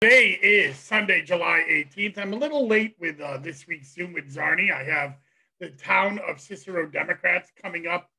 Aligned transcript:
Today 0.00 0.38
is 0.42 0.76
Sunday, 0.76 1.22
July 1.22 1.64
18th. 1.70 2.18
I'm 2.18 2.32
a 2.32 2.36
little 2.36 2.66
late 2.66 2.96
with 2.98 3.20
uh, 3.20 3.38
this 3.38 3.66
week's 3.68 3.94
Zoom 3.94 4.12
with 4.12 4.34
Czarny. 4.34 4.72
I 4.72 4.82
have 4.82 5.14
the 5.60 5.70
town 5.70 6.18
of 6.28 6.40
Cicero 6.40 6.86
Democrats 6.86 7.52
coming 7.62 7.86
up 7.86 8.10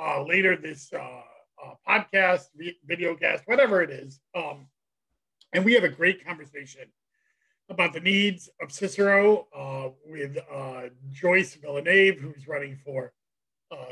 uh, 0.00 0.22
later 0.22 0.56
this 0.56 0.92
uh, 0.92 0.98
uh, 0.98 1.74
podcast, 1.88 2.44
vi- 2.56 2.76
video 2.86 3.16
cast, 3.16 3.42
whatever 3.46 3.82
it 3.82 3.90
is. 3.90 4.20
Um, 4.34 4.68
and 5.52 5.64
we 5.64 5.74
have 5.74 5.84
a 5.84 5.88
great 5.88 6.24
conversation 6.24 6.84
about 7.68 7.92
the 7.92 8.00
needs 8.00 8.48
of 8.62 8.70
Cicero 8.70 9.48
uh, 9.56 9.88
with 10.06 10.38
uh, 10.52 10.82
Joyce 11.10 11.56
Villnave, 11.56 12.20
who's 12.20 12.46
running 12.46 12.78
for 12.84 13.12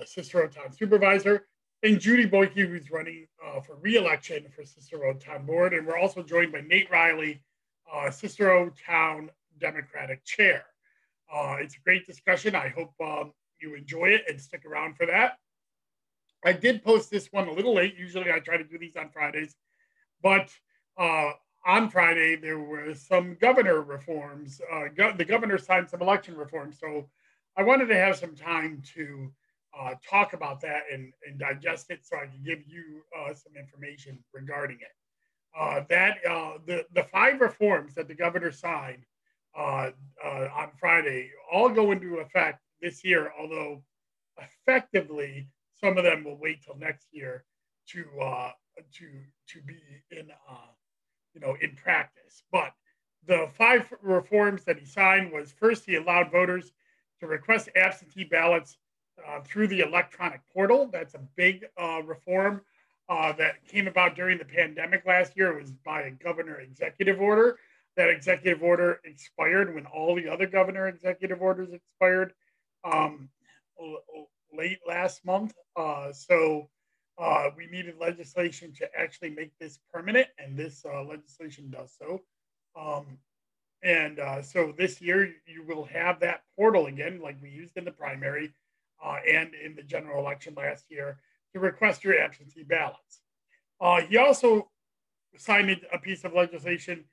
Cicero 0.04 0.48
Town 0.48 0.72
Supervisor, 0.72 1.46
and 1.82 2.00
Judy 2.00 2.26
Boyke, 2.26 2.52
who's 2.52 2.90
running 2.90 3.26
uh, 3.44 3.60
for 3.60 3.76
reelection 3.76 4.46
for 4.54 4.64
Cicero 4.64 5.14
Town 5.14 5.44
Board. 5.44 5.74
And 5.74 5.86
we're 5.86 5.98
also 5.98 6.22
joined 6.22 6.52
by 6.52 6.62
Nate 6.62 6.90
Riley, 6.90 7.42
uh, 7.92 8.10
Cicero 8.10 8.72
Town 8.86 9.30
Democratic 9.58 10.24
Chair. 10.24 10.64
Uh, 11.32 11.56
it's 11.60 11.76
a 11.76 11.80
great 11.80 12.06
discussion. 12.06 12.54
I 12.54 12.68
hope 12.68 12.92
um, 13.02 13.32
you 13.60 13.74
enjoy 13.74 14.06
it 14.06 14.24
and 14.28 14.40
stick 14.40 14.64
around 14.64 14.96
for 14.96 15.06
that. 15.06 15.38
I 16.44 16.52
did 16.52 16.84
post 16.84 17.10
this 17.10 17.28
one 17.32 17.48
a 17.48 17.52
little 17.52 17.74
late. 17.74 17.96
Usually 17.96 18.30
I 18.30 18.38
try 18.38 18.56
to 18.56 18.64
do 18.64 18.78
these 18.78 18.96
on 18.96 19.08
Fridays, 19.10 19.56
but 20.22 20.50
uh, 20.98 21.32
on 21.66 21.88
Friday 21.88 22.36
there 22.36 22.58
were 22.58 22.94
some 22.94 23.36
governor 23.40 23.80
reforms. 23.80 24.60
Uh, 24.72 24.84
go- 24.94 25.14
the 25.16 25.24
governor 25.24 25.56
signed 25.58 25.88
some 25.88 26.02
election 26.02 26.36
reforms, 26.36 26.78
so 26.78 27.08
I 27.56 27.62
wanted 27.62 27.86
to 27.86 27.96
have 27.96 28.16
some 28.16 28.34
time 28.34 28.82
to 28.94 29.32
uh, 29.78 29.94
talk 30.08 30.32
about 30.32 30.60
that 30.60 30.82
and, 30.92 31.12
and 31.26 31.38
digest 31.38 31.90
it, 31.90 32.00
so 32.02 32.16
I 32.16 32.26
can 32.26 32.42
give 32.44 32.60
you 32.66 33.02
uh, 33.18 33.34
some 33.34 33.52
information 33.58 34.18
regarding 34.32 34.78
it. 34.80 34.92
Uh, 35.58 35.84
that 35.88 36.18
uh, 36.28 36.54
the 36.66 36.84
the 36.94 37.04
five 37.04 37.40
reforms 37.40 37.94
that 37.94 38.08
the 38.08 38.14
governor 38.14 38.50
signed 38.50 39.04
uh, 39.56 39.90
uh, 40.24 40.48
on 40.56 40.70
Friday 40.80 41.30
all 41.52 41.68
go 41.68 41.92
into 41.92 42.18
effect 42.18 42.60
this 42.80 43.04
year, 43.04 43.32
although 43.38 43.82
effectively 44.38 45.46
some 45.80 45.96
of 45.96 46.02
them 46.02 46.24
will 46.24 46.38
wait 46.38 46.62
till 46.62 46.76
next 46.76 47.06
year 47.12 47.44
to 47.88 48.04
to 48.92 49.06
to 49.48 49.62
be 49.62 49.78
in 50.10 50.28
you 51.34 51.40
know 51.40 51.56
in 51.60 51.76
practice. 51.76 52.42
But 52.50 52.72
the 53.26 53.48
five 53.56 53.92
reforms 54.02 54.64
that 54.64 54.78
he 54.78 54.86
signed 54.86 55.32
was 55.32 55.52
first 55.52 55.84
he 55.86 55.94
allowed 55.94 56.32
voters 56.32 56.72
to 57.20 57.28
request 57.28 57.68
absentee 57.76 58.24
ballots 58.24 58.76
uh, 59.26 59.40
through 59.40 59.68
the 59.68 59.80
electronic 59.80 60.40
portal. 60.52 60.88
That's 60.92 61.14
a 61.14 61.20
big 61.36 61.66
uh, 61.80 62.02
reform 62.02 62.62
uh, 63.08 63.32
that 63.32 63.66
came 63.66 63.86
about 63.86 64.16
during 64.16 64.38
the 64.38 64.44
pandemic 64.44 65.04
last 65.06 65.36
year. 65.36 65.52
It 65.52 65.62
was 65.62 65.72
by 65.72 66.02
a 66.02 66.10
governor 66.10 66.60
executive 66.60 67.20
order. 67.20 67.58
That 67.96 68.10
executive 68.10 68.62
order 68.62 69.00
expired 69.04 69.72
when 69.74 69.86
all 69.86 70.16
the 70.16 70.28
other 70.28 70.46
governor 70.46 70.88
executive 70.88 71.40
orders 71.40 71.72
expired 71.72 72.32
um, 72.82 73.28
late 74.52 74.80
last 74.86 75.24
month. 75.24 75.54
Uh, 75.76 76.12
so 76.12 76.68
uh, 77.18 77.50
we 77.56 77.66
needed 77.66 77.94
legislation 78.00 78.72
to 78.74 78.88
actually 78.98 79.30
make 79.30 79.56
this 79.60 79.78
permanent, 79.92 80.26
and 80.38 80.56
this 80.56 80.84
legislation 80.84 81.70
does 81.70 81.94
so. 81.96 82.20
Um, 82.76 83.18
and 83.84 84.18
so 84.44 84.74
this 84.76 85.00
year, 85.00 85.32
you 85.46 85.62
will 85.62 85.84
have 85.84 86.18
that 86.20 86.42
portal 86.56 86.86
again, 86.86 87.20
like 87.22 87.36
we 87.40 87.50
used 87.50 87.76
in 87.76 87.84
the 87.84 87.92
primary 87.92 88.52
uh, 89.04 89.16
and 89.28 89.50
in 89.54 89.74
the 89.74 89.82
general 89.82 90.24
election 90.24 90.54
last 90.56 90.90
year, 90.90 91.18
to 91.52 91.60
request 91.60 92.02
your 92.02 92.18
absentee 92.18 92.64
ballots. 92.64 93.20
Uh, 93.80 94.00
he 94.00 94.16
also 94.16 94.70
signed 95.36 95.80
a 95.92 95.98
piece 95.98 96.24
of 96.24 96.32
legislation 96.32 97.04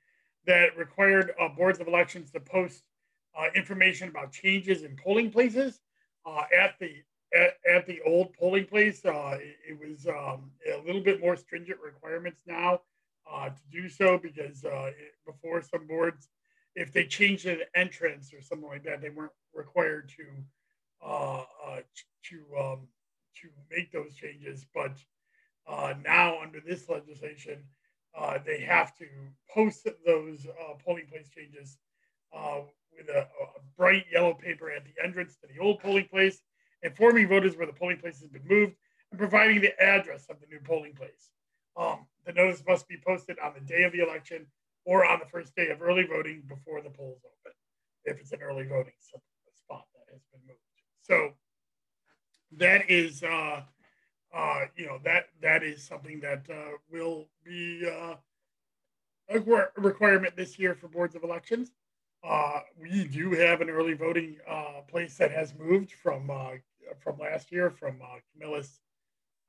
that 0.46 0.76
required 0.76 1.32
uh, 1.40 1.48
boards 1.48 1.80
of 1.80 1.86
elections 1.86 2.30
to 2.30 2.40
post 2.40 2.82
uh, 3.38 3.46
information 3.54 4.08
about 4.08 4.32
changes 4.32 4.82
in 4.82 4.96
polling 4.96 5.30
places 5.30 5.80
uh, 6.26 6.42
at 6.56 6.74
the 6.80 6.92
at, 7.34 7.54
at 7.70 7.86
the 7.86 8.00
old 8.06 8.32
polling 8.34 8.66
place. 8.66 9.04
Uh, 9.04 9.38
it, 9.40 9.56
it 9.70 9.78
was 9.78 10.06
um, 10.06 10.50
a 10.70 10.84
little 10.84 11.02
bit 11.02 11.20
more 11.20 11.36
stringent 11.36 11.78
requirements 11.84 12.42
now 12.46 12.80
to 13.46 13.62
do 13.70 13.88
so 13.88 14.18
because 14.18 14.62
it, 14.62 14.94
before 15.24 15.62
some 15.62 15.86
boards, 15.86 16.28
if 16.74 16.92
they 16.92 17.06
changed 17.06 17.46
an 17.46 17.60
entrance 17.74 18.34
or 18.34 18.42
something 18.42 18.68
like 18.68 18.84
that, 18.84 19.00
they 19.00 19.08
weren't 19.08 19.32
required 19.54 20.10
to 20.10 20.24
uh, 21.04 21.44
uh, 21.66 21.80
to 22.24 22.36
um, 22.58 22.88
to 23.40 23.48
make 23.70 23.90
those 23.92 24.14
changes. 24.14 24.64
But 24.74 24.96
uh, 25.66 25.94
now 26.04 26.40
under 26.40 26.60
this 26.60 26.88
legislation, 26.88 27.64
uh, 28.16 28.38
they 28.44 28.60
have 28.60 28.96
to 28.98 29.06
post 29.52 29.88
those 30.06 30.46
polling 30.84 31.06
place 31.06 31.28
changes 31.28 31.78
with 32.96 33.08
a, 33.08 33.20
a 33.20 33.60
bright 33.76 34.04
yellow 34.12 34.34
paper 34.34 34.70
at 34.70 34.84
the 34.84 35.02
entrance 35.02 35.36
to 35.36 35.46
the 35.52 35.60
old 35.60 35.80
polling 35.80 36.06
place, 36.08 36.42
informing 36.82 37.28
voters 37.28 37.56
where 37.56 37.66
the 37.66 37.72
polling 37.72 37.98
place 37.98 38.20
has 38.20 38.28
been 38.28 38.46
moved 38.46 38.74
and 39.10 39.18
providing 39.18 39.60
the 39.60 39.80
address 39.82 40.26
of 40.28 40.36
the 40.40 40.46
new 40.46 40.60
polling 40.60 40.94
place. 40.94 41.30
Um, 41.76 42.06
the 42.26 42.32
notice 42.32 42.62
must 42.66 42.86
be 42.86 42.98
posted 43.04 43.38
on 43.38 43.54
the 43.54 43.60
day 43.60 43.84
of 43.84 43.92
the 43.92 44.00
election 44.00 44.46
or 44.84 45.04
on 45.04 45.18
the 45.18 45.26
first 45.26 45.54
day 45.56 45.70
of 45.70 45.80
early 45.80 46.04
voting 46.04 46.42
before 46.48 46.82
the 46.82 46.90
polls 46.90 47.22
open, 47.24 47.56
if 48.04 48.20
it's 48.20 48.32
an 48.32 48.42
early 48.42 48.64
voting 48.64 48.92
spot 49.00 49.86
that 49.94 50.12
has 50.12 50.22
been 50.32 50.40
moved. 50.46 50.71
So 51.02 51.32
that 52.52 52.90
is, 52.90 53.22
uh, 53.22 53.62
uh, 54.34 54.60
you 54.76 54.86
know, 54.86 54.98
that 55.04 55.26
that 55.40 55.62
is 55.62 55.82
something 55.82 56.20
that 56.20 56.46
uh, 56.50 56.76
will 56.90 57.28
be 57.44 57.86
uh, 57.86 58.14
a 59.28 59.40
requirement 59.76 60.36
this 60.36 60.58
year 60.58 60.74
for 60.74 60.88
boards 60.88 61.14
of 61.14 61.22
elections. 61.22 61.72
Uh, 62.24 62.60
we 62.80 63.04
do 63.04 63.32
have 63.32 63.60
an 63.60 63.68
early 63.68 63.94
voting 63.94 64.36
uh, 64.48 64.80
place 64.88 65.16
that 65.16 65.32
has 65.32 65.54
moved 65.58 65.92
from 65.92 66.30
uh, 66.30 66.52
from 67.00 67.18
last 67.18 67.50
year 67.50 67.70
from 67.70 68.00
uh, 68.02 68.18
Camillus 68.32 68.80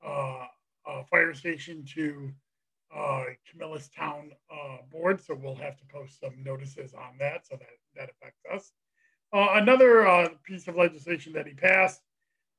uh, 0.04 0.46
uh, 0.86 1.02
Fire 1.04 1.34
Station 1.34 1.84
to 1.94 2.30
uh, 2.94 3.24
Camillus 3.50 3.88
Town 3.88 4.32
uh, 4.50 4.78
Board. 4.90 5.20
So 5.24 5.34
we'll 5.34 5.54
have 5.56 5.76
to 5.76 5.84
post 5.86 6.20
some 6.20 6.42
notices 6.42 6.94
on 6.94 7.16
that, 7.20 7.46
so 7.46 7.56
that 7.56 7.68
that 7.96 8.10
affects 8.10 8.42
us. 8.52 8.72
Uh, 9.34 9.54
another 9.54 10.06
uh, 10.06 10.28
piece 10.44 10.68
of 10.68 10.76
legislation 10.76 11.32
that 11.32 11.44
he 11.44 11.54
passed 11.54 12.00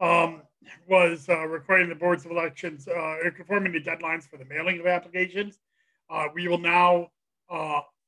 um, 0.01 0.41
was 0.89 1.25
uh, 1.29 1.47
requiring 1.47 1.87
the 1.87 1.95
boards 1.95 2.25
of 2.25 2.31
elections 2.31 2.85
uh, 2.89 3.15
conforming 3.33 3.71
to 3.71 3.79
deadlines 3.79 4.27
for 4.27 4.35
the 4.35 4.43
mailing 4.43 4.77
of 4.81 4.85
applications. 4.85 5.57
Uh, 6.09 6.27
we 6.33 6.49
will 6.49 6.57
now 6.57 7.09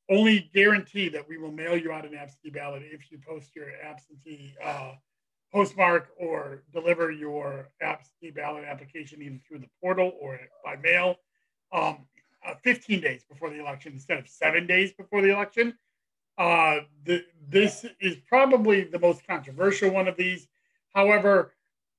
only 0.09 0.50
guarantee 0.53 1.07
that 1.07 1.28
we 1.29 1.38
will 1.38 1.51
mail 1.51 1.78
you 1.78 1.94
out 1.94 2.05
an 2.05 2.13
absentee 2.13 2.50
ballot 2.50 2.81
if 2.83 3.09
you 3.09 3.17
post 3.25 3.55
your 3.55 3.67
absentee 3.81 4.53
postmark 5.53 6.09
or 6.19 6.63
deliver 6.73 7.09
your 7.09 7.69
absentee 7.81 8.31
ballot 8.31 8.66
application 8.66 9.22
either 9.22 9.39
through 9.47 9.59
the 9.59 9.69
portal 9.81 10.11
or 10.19 10.38
by 10.66 10.75
mail 10.78 11.16
um, 11.72 11.99
uh, 12.45 12.53
15 12.63 12.99
days 12.99 13.23
before 13.29 13.49
the 13.49 13.59
election 13.59 13.94
instead 13.94 14.17
of 14.17 14.28
seven 14.28 14.67
days 14.67 14.91
before 14.91 15.22
the 15.22 15.34
election. 15.34 15.73
Uh, 16.37 16.79
the, 17.05 17.23
this 17.49 17.85
is 17.99 18.17
probably 18.27 18.83
the 18.83 18.99
most 18.99 19.25
controversial 19.25 19.89
one 19.89 20.07
of 20.07 20.17
these. 20.17 20.47
However, 20.93 21.53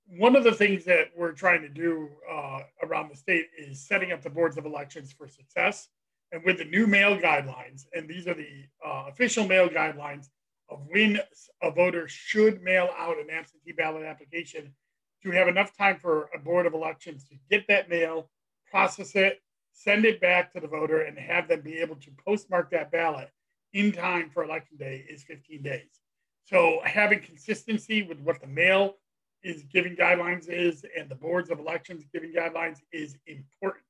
one 0.06 0.36
of 0.36 0.44
the 0.44 0.52
things 0.52 0.84
that 0.84 1.10
we're 1.16 1.32
trying 1.32 1.62
to 1.62 1.68
do 1.68 2.08
uh, 2.30 2.60
around 2.82 3.10
the 3.10 3.16
state 3.16 3.46
is 3.58 3.86
setting 3.86 4.12
up 4.12 4.22
the 4.22 4.30
boards 4.30 4.56
of 4.56 4.64
elections 4.64 5.12
for 5.12 5.28
success. 5.28 5.88
And 6.30 6.42
with 6.44 6.58
the 6.58 6.64
new 6.64 6.86
mail 6.86 7.18
guidelines, 7.18 7.86
and 7.94 8.08
these 8.08 8.26
are 8.26 8.34
the 8.34 8.64
uh, 8.84 9.04
official 9.08 9.46
mail 9.46 9.68
guidelines 9.68 10.28
of 10.68 10.80
when 10.88 11.18
a 11.62 11.70
voter 11.70 12.06
should 12.06 12.62
mail 12.62 12.90
out 12.98 13.18
an 13.18 13.30
absentee 13.30 13.72
ballot 13.72 14.04
application 14.04 14.74
to 15.22 15.30
have 15.30 15.48
enough 15.48 15.76
time 15.76 15.96
for 15.98 16.28
a 16.34 16.38
board 16.38 16.66
of 16.66 16.74
elections 16.74 17.24
to 17.24 17.34
get 17.50 17.66
that 17.68 17.88
mail, 17.88 18.28
process 18.70 19.14
it, 19.14 19.40
send 19.72 20.04
it 20.04 20.20
back 20.20 20.52
to 20.52 20.60
the 20.60 20.68
voter, 20.68 21.02
and 21.02 21.18
have 21.18 21.48
them 21.48 21.62
be 21.62 21.78
able 21.78 21.96
to 21.96 22.10
postmark 22.24 22.70
that 22.70 22.92
ballot 22.92 23.30
in 23.72 23.92
time 23.92 24.30
for 24.30 24.44
election 24.44 24.76
day 24.76 25.04
is 25.08 25.22
15 25.24 25.62
days. 25.62 26.00
So 26.44 26.80
having 26.84 27.20
consistency 27.20 28.02
with 28.02 28.18
what 28.20 28.40
the 28.40 28.46
mail 28.46 28.96
is 29.42 29.62
giving 29.64 29.94
guidelines 29.94 30.48
is 30.48 30.84
and 30.98 31.08
the 31.08 31.14
boards 31.14 31.50
of 31.50 31.58
elections 31.58 32.04
giving 32.12 32.32
guidelines 32.32 32.78
is 32.92 33.16
important. 33.26 33.84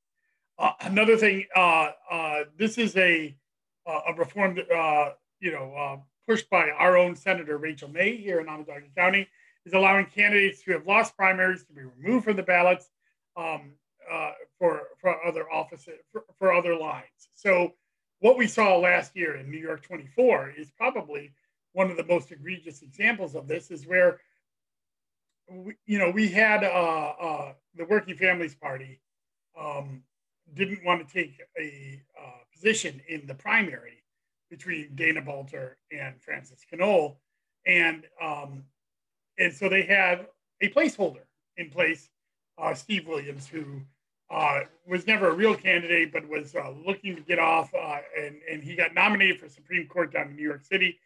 Uh, 0.59 0.73
another 0.81 1.17
thing, 1.17 1.47
uh, 1.55 1.91
uh, 2.11 2.45
this 2.57 2.79
is 2.79 2.97
a 2.97 3.35
a 4.07 4.13
reform 4.15 4.55
that 4.55 4.71
uh, 4.71 5.13
you 5.41 5.51
know 5.51 5.73
uh, 5.75 5.97
pushed 6.27 6.51
by 6.51 6.71
our 6.71 6.97
own 6.97 7.17
Senator 7.17 7.57
Rachel 7.59 7.89
May 7.89 8.17
here 8.17 8.41
in 8.41 8.49
Onondaga 8.49 8.87
County 8.97 9.27
is 9.65 9.73
allowing 9.73 10.07
candidates 10.07 10.61
who 10.63 10.73
have 10.73 10.87
lost 10.87 11.17
primaries 11.17 11.65
to 11.65 11.73
be 11.73 11.83
removed 11.83 12.25
from 12.25 12.37
the 12.37 12.43
ballots 12.43 12.91
um, 13.37 13.73
uh, 14.11 14.33
for 14.59 14.89
for 15.01 15.25
other 15.25 15.51
offices 15.51 16.01
for, 16.13 16.25
for 16.39 16.53
other 16.53 16.77
lines. 16.77 17.31
So 17.35 17.73
what 18.21 18.37
we 18.37 18.47
saw 18.47 18.77
last 18.77 19.17
year 19.17 19.37
in 19.37 19.51
New 19.51 19.59
York 19.59 19.83
24 19.83 20.55
is 20.57 20.71
probably 20.71 21.33
one 21.73 21.91
of 21.91 21.97
the 21.97 22.05
most 22.05 22.33
egregious 22.33 22.83
examples 22.83 23.35
of 23.35 23.47
this 23.47 23.71
is 23.71 23.87
where 23.87 24.21
we, 25.51 25.75
you 25.87 25.99
know, 25.99 26.11
we 26.11 26.29
had 26.29 26.65
uh, 26.65 27.13
uh, 27.21 27.53
the 27.77 27.85
Working 27.85 28.17
Families 28.17 28.55
Party 28.55 29.01
um, 29.59 30.03
didn't 30.55 30.85
want 30.85 31.07
to 31.07 31.13
take 31.13 31.41
a 31.59 32.03
uh, 32.21 32.31
position 32.53 33.01
in 33.09 33.27
the 33.27 33.35
primary 33.35 34.03
between 34.51 34.95
Dana 34.95 35.23
Balter 35.23 35.75
and 35.93 36.21
Francis 36.21 36.65
Conole, 36.71 37.17
and 37.67 38.05
um, 38.23 38.65
and 39.39 39.53
so 39.53 39.69
they 39.69 39.83
had 39.83 40.27
a 40.61 40.71
placeholder 40.71 41.25
in 41.57 41.71
place, 41.71 42.09
uh, 42.57 42.75
Steve 42.75 43.07
Williams, 43.07 43.47
who 43.47 43.83
uh, 44.31 44.61
was 44.87 45.07
never 45.07 45.31
a 45.31 45.35
real 45.35 45.55
candidate 45.55 46.13
but 46.13 46.29
was 46.29 46.55
uh, 46.55 46.73
looking 46.85 47.17
to 47.17 47.23
get 47.23 47.39
off, 47.39 47.73
uh, 47.75 47.99
and 48.19 48.37
and 48.51 48.63
he 48.63 48.75
got 48.75 48.95
nominated 48.95 49.41
for 49.41 49.49
Supreme 49.49 49.87
Court 49.87 50.13
down 50.13 50.29
in 50.29 50.37
New 50.37 50.43
York 50.43 50.65
City 50.65 50.99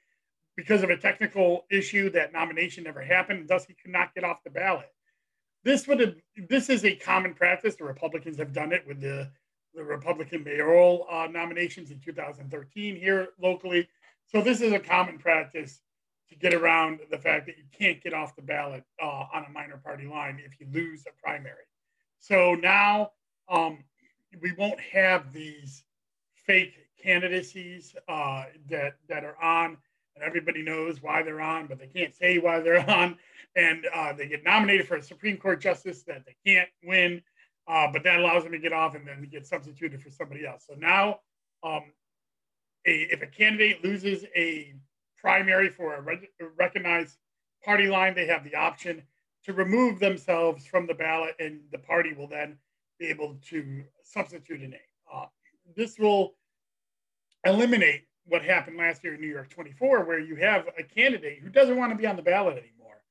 because 0.56 0.82
of 0.82 0.90
a 0.90 0.96
technical 0.96 1.64
issue. 1.70 2.10
That 2.10 2.32
nomination 2.32 2.84
never 2.84 3.00
happened, 3.00 3.40
and 3.40 3.48
thus 3.48 3.64
he 3.64 3.74
could 3.74 3.92
not 3.92 4.14
get 4.14 4.24
off 4.24 4.42
the 4.42 4.50
ballot. 4.50 4.90
This 5.64 5.86
would 5.86 6.00
have 6.00 6.14
this 6.48 6.68
is 6.68 6.84
a 6.84 6.96
common 6.96 7.34
practice. 7.34 7.76
The 7.76 7.84
Republicans 7.84 8.38
have 8.38 8.52
done 8.52 8.72
it 8.72 8.86
with 8.86 9.00
the 9.00 9.30
the 9.74 9.84
Republican 9.84 10.44
mayoral 10.44 11.06
uh, 11.10 11.28
nominations 11.30 11.90
in 11.90 12.00
2013 12.00 12.96
here 12.96 13.28
locally. 13.40 13.88
So 14.26 14.42
this 14.42 14.60
is 14.60 14.72
a 14.72 14.78
common 14.78 15.18
practice 15.18 15.80
to 16.28 16.36
get 16.36 16.54
around 16.54 17.00
the 17.10 17.18
fact 17.18 17.46
that 17.46 17.56
you 17.56 17.64
can't 17.78 18.02
get 18.02 18.14
off 18.14 18.34
the 18.36 18.42
ballot 18.42 18.84
uh, 19.02 19.24
on 19.32 19.44
a 19.48 19.50
minor 19.50 19.76
party 19.76 20.06
line 20.06 20.40
if 20.44 20.58
you 20.60 20.66
lose 20.72 21.04
a 21.06 21.22
primary. 21.22 21.64
So 22.22 22.54
now 22.54 23.10
um, 23.48 23.78
we 24.40 24.52
won't 24.52 24.78
have 24.80 25.32
these 25.32 25.82
fake 26.46 26.74
candidacies 27.02 27.96
uh, 28.08 28.44
that 28.70 28.94
that 29.08 29.24
are 29.24 29.36
on, 29.42 29.76
and 30.14 30.24
everybody 30.24 30.62
knows 30.62 31.02
why 31.02 31.24
they're 31.24 31.40
on, 31.40 31.66
but 31.66 31.80
they 31.80 31.88
can't 31.88 32.14
say 32.14 32.38
why 32.38 32.60
they're 32.60 32.88
on, 32.90 33.18
and 33.56 33.86
uh, 33.92 34.12
they 34.12 34.28
get 34.28 34.44
nominated 34.44 34.86
for 34.86 34.96
a 34.96 35.02
Supreme 35.02 35.36
Court 35.36 35.60
justice 35.60 36.04
that 36.04 36.22
they 36.24 36.36
can't 36.46 36.68
win, 36.84 37.20
uh, 37.66 37.88
but 37.92 38.04
that 38.04 38.20
allows 38.20 38.44
them 38.44 38.52
to 38.52 38.58
get 38.60 38.72
off 38.72 38.94
and 38.94 39.06
then 39.06 39.28
get 39.28 39.44
substituted 39.44 40.00
for 40.00 40.10
somebody 40.10 40.46
else. 40.46 40.64
So 40.68 40.76
now, 40.78 41.18
um, 41.64 41.92
a, 42.86 43.00
if 43.12 43.22
a 43.22 43.26
candidate 43.26 43.82
loses 43.82 44.24
a 44.36 44.72
primary 45.20 45.70
for 45.70 45.94
a, 45.94 46.44
a 46.44 46.48
recognized 46.56 47.16
party 47.64 47.88
line, 47.88 48.14
they 48.14 48.28
have 48.28 48.44
the 48.44 48.54
option 48.54 49.02
to 49.44 49.52
remove 49.52 49.98
themselves 49.98 50.66
from 50.66 50.86
the 50.86 50.94
ballot, 50.94 51.34
and 51.38 51.60
the 51.70 51.78
party 51.78 52.12
will 52.12 52.28
then 52.28 52.56
be 52.98 53.06
able 53.06 53.36
to 53.48 53.82
substitute 54.02 54.60
a 54.60 54.68
name. 54.68 54.80
Uh, 55.12 55.26
this 55.76 55.98
will 55.98 56.34
eliminate 57.44 58.04
what 58.26 58.42
happened 58.42 58.76
last 58.76 59.02
year 59.02 59.14
in 59.14 59.20
New 59.20 59.28
York 59.28 59.50
24, 59.50 60.04
where 60.04 60.20
you 60.20 60.36
have 60.36 60.68
a 60.78 60.82
candidate 60.82 61.40
who 61.42 61.48
doesn't 61.48 61.76
want 61.76 61.90
to 61.90 61.98
be 61.98 62.06
on 62.06 62.16
the 62.16 62.22
ballot 62.22 62.56
anymore, 62.56 63.02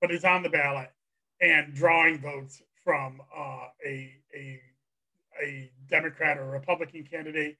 but 0.00 0.10
is 0.10 0.24
on 0.24 0.42
the 0.42 0.48
ballot 0.48 0.90
and 1.40 1.74
drawing 1.74 2.18
votes 2.18 2.62
from 2.82 3.20
uh, 3.36 3.66
a, 3.84 4.14
a, 4.34 4.60
a 5.42 5.70
Democrat 5.88 6.38
or 6.38 6.50
Republican 6.50 7.04
candidate, 7.04 7.56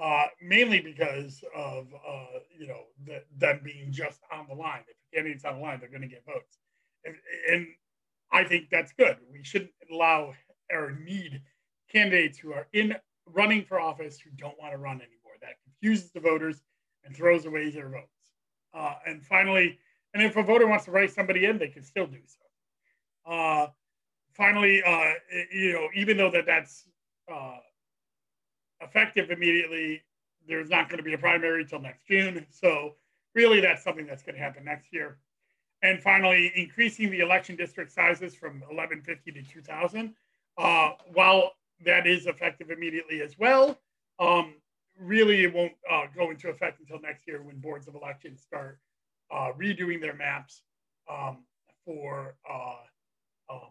uh, 0.00 0.26
mainly 0.42 0.80
because 0.80 1.44
of 1.54 1.86
uh, 2.06 2.38
you 2.56 2.66
know 2.66 2.82
the, 3.06 3.22
them 3.38 3.60
being 3.64 3.90
just 3.90 4.20
on 4.32 4.46
the 4.48 4.54
line. 4.54 4.82
If 4.88 4.96
a 5.12 5.16
candidate's 5.16 5.44
on 5.44 5.56
the 5.56 5.62
line, 5.62 5.80
they're 5.80 5.88
going 5.88 6.02
to 6.02 6.08
get 6.08 6.24
votes, 6.24 6.58
and, 7.04 7.66
I 8.30 8.44
think 8.44 8.68
that's 8.70 8.92
good. 8.92 9.16
We 9.32 9.42
shouldn't 9.42 9.70
allow 9.90 10.34
or 10.70 10.90
need 11.02 11.40
candidates 11.90 12.38
who 12.38 12.52
are 12.52 12.66
in 12.74 12.94
running 13.24 13.64
for 13.64 13.80
office 13.80 14.18
who 14.20 14.30
don't 14.36 14.60
want 14.60 14.72
to 14.72 14.78
run 14.78 14.96
anymore. 14.96 15.32
That 15.40 15.54
confuses 15.64 16.10
the 16.12 16.20
voters 16.20 16.60
and 17.04 17.16
throws 17.16 17.46
away 17.46 17.70
their 17.70 17.88
votes. 17.88 18.34
Uh, 18.74 18.94
and 19.06 19.24
finally, 19.24 19.78
and 20.12 20.22
if 20.22 20.36
a 20.36 20.42
voter 20.42 20.66
wants 20.66 20.84
to 20.84 20.90
write 20.90 21.10
somebody 21.10 21.46
in, 21.46 21.58
they 21.58 21.68
can 21.68 21.82
still 21.82 22.06
do 22.06 22.18
so. 22.26 23.32
Uh, 23.32 23.66
finally, 24.34 24.82
uh, 24.82 25.12
you 25.52 25.72
know, 25.72 25.88
even 25.94 26.16
though 26.16 26.30
that 26.30 26.46
that's 26.46 26.84
uh, 27.32 27.56
effective 28.80 29.30
immediately, 29.30 30.02
there's 30.46 30.70
not 30.70 30.88
going 30.88 30.98
to 30.98 31.02
be 31.02 31.14
a 31.14 31.18
primary 31.18 31.62
until 31.62 31.80
next 31.80 32.06
June. 32.06 32.46
So 32.50 32.94
really, 33.34 33.60
that's 33.60 33.82
something 33.82 34.06
that's 34.06 34.22
going 34.22 34.34
to 34.34 34.40
happen 34.40 34.64
next 34.64 34.92
year. 34.92 35.18
And 35.82 36.02
finally, 36.02 36.52
increasing 36.56 37.10
the 37.10 37.20
election 37.20 37.54
district 37.56 37.92
sizes 37.92 38.34
from 38.34 38.60
1150 38.60 39.32
to 39.32 39.42
2000. 39.42 40.14
Uh, 40.56 40.90
while 41.12 41.52
that 41.84 42.06
is 42.06 42.26
effective 42.26 42.70
immediately 42.70 43.22
as 43.22 43.38
well, 43.38 43.78
um, 44.18 44.54
really 45.00 45.44
it 45.44 45.54
won't 45.54 45.72
uh, 45.90 46.06
go 46.16 46.30
into 46.30 46.48
effect 46.48 46.80
until 46.80 47.00
next 47.00 47.26
year 47.26 47.42
when 47.42 47.58
boards 47.58 47.86
of 47.86 47.94
elections 47.94 48.42
start 48.42 48.80
uh, 49.30 49.52
redoing 49.58 50.00
their 50.00 50.14
maps 50.14 50.62
um, 51.10 51.44
for 51.84 52.34
uh, 52.50 53.52
um, 53.52 53.70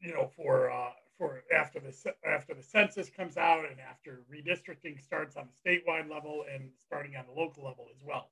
you 0.00 0.12
know 0.12 0.30
for 0.36 0.70
uh, 0.70 0.90
for 1.18 1.42
after 1.54 1.78
the 1.80 2.14
after 2.26 2.54
the 2.54 2.62
census 2.62 3.10
comes 3.10 3.36
out 3.36 3.64
and 3.70 3.78
after 3.80 4.22
redistricting 4.32 5.00
starts 5.00 5.36
on 5.36 5.46
the 5.46 5.70
statewide 5.70 6.10
level 6.10 6.44
and 6.52 6.70
starting 6.84 7.16
on 7.16 7.24
the 7.26 7.40
local 7.40 7.64
level 7.64 7.86
as 7.94 8.02
well. 8.04 8.30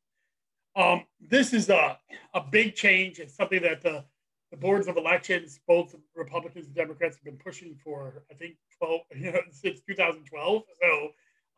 Um, 0.76 1.04
this 1.20 1.52
is 1.52 1.68
a, 1.68 1.98
a 2.34 2.40
big 2.40 2.74
change. 2.74 3.18
It's 3.18 3.34
something 3.34 3.62
that 3.62 3.82
the, 3.82 4.04
the 4.50 4.56
boards 4.56 4.88
of 4.88 4.96
elections, 4.96 5.60
both 5.66 5.94
Republicans 6.14 6.66
and 6.66 6.74
Democrats, 6.74 7.16
have 7.16 7.24
been 7.24 7.36
pushing 7.36 7.76
for, 7.82 8.22
I 8.30 8.34
think, 8.34 8.56
12, 8.78 9.00
you 9.16 9.32
know, 9.32 9.40
since 9.50 9.80
2012. 9.88 10.62
So 10.80 11.08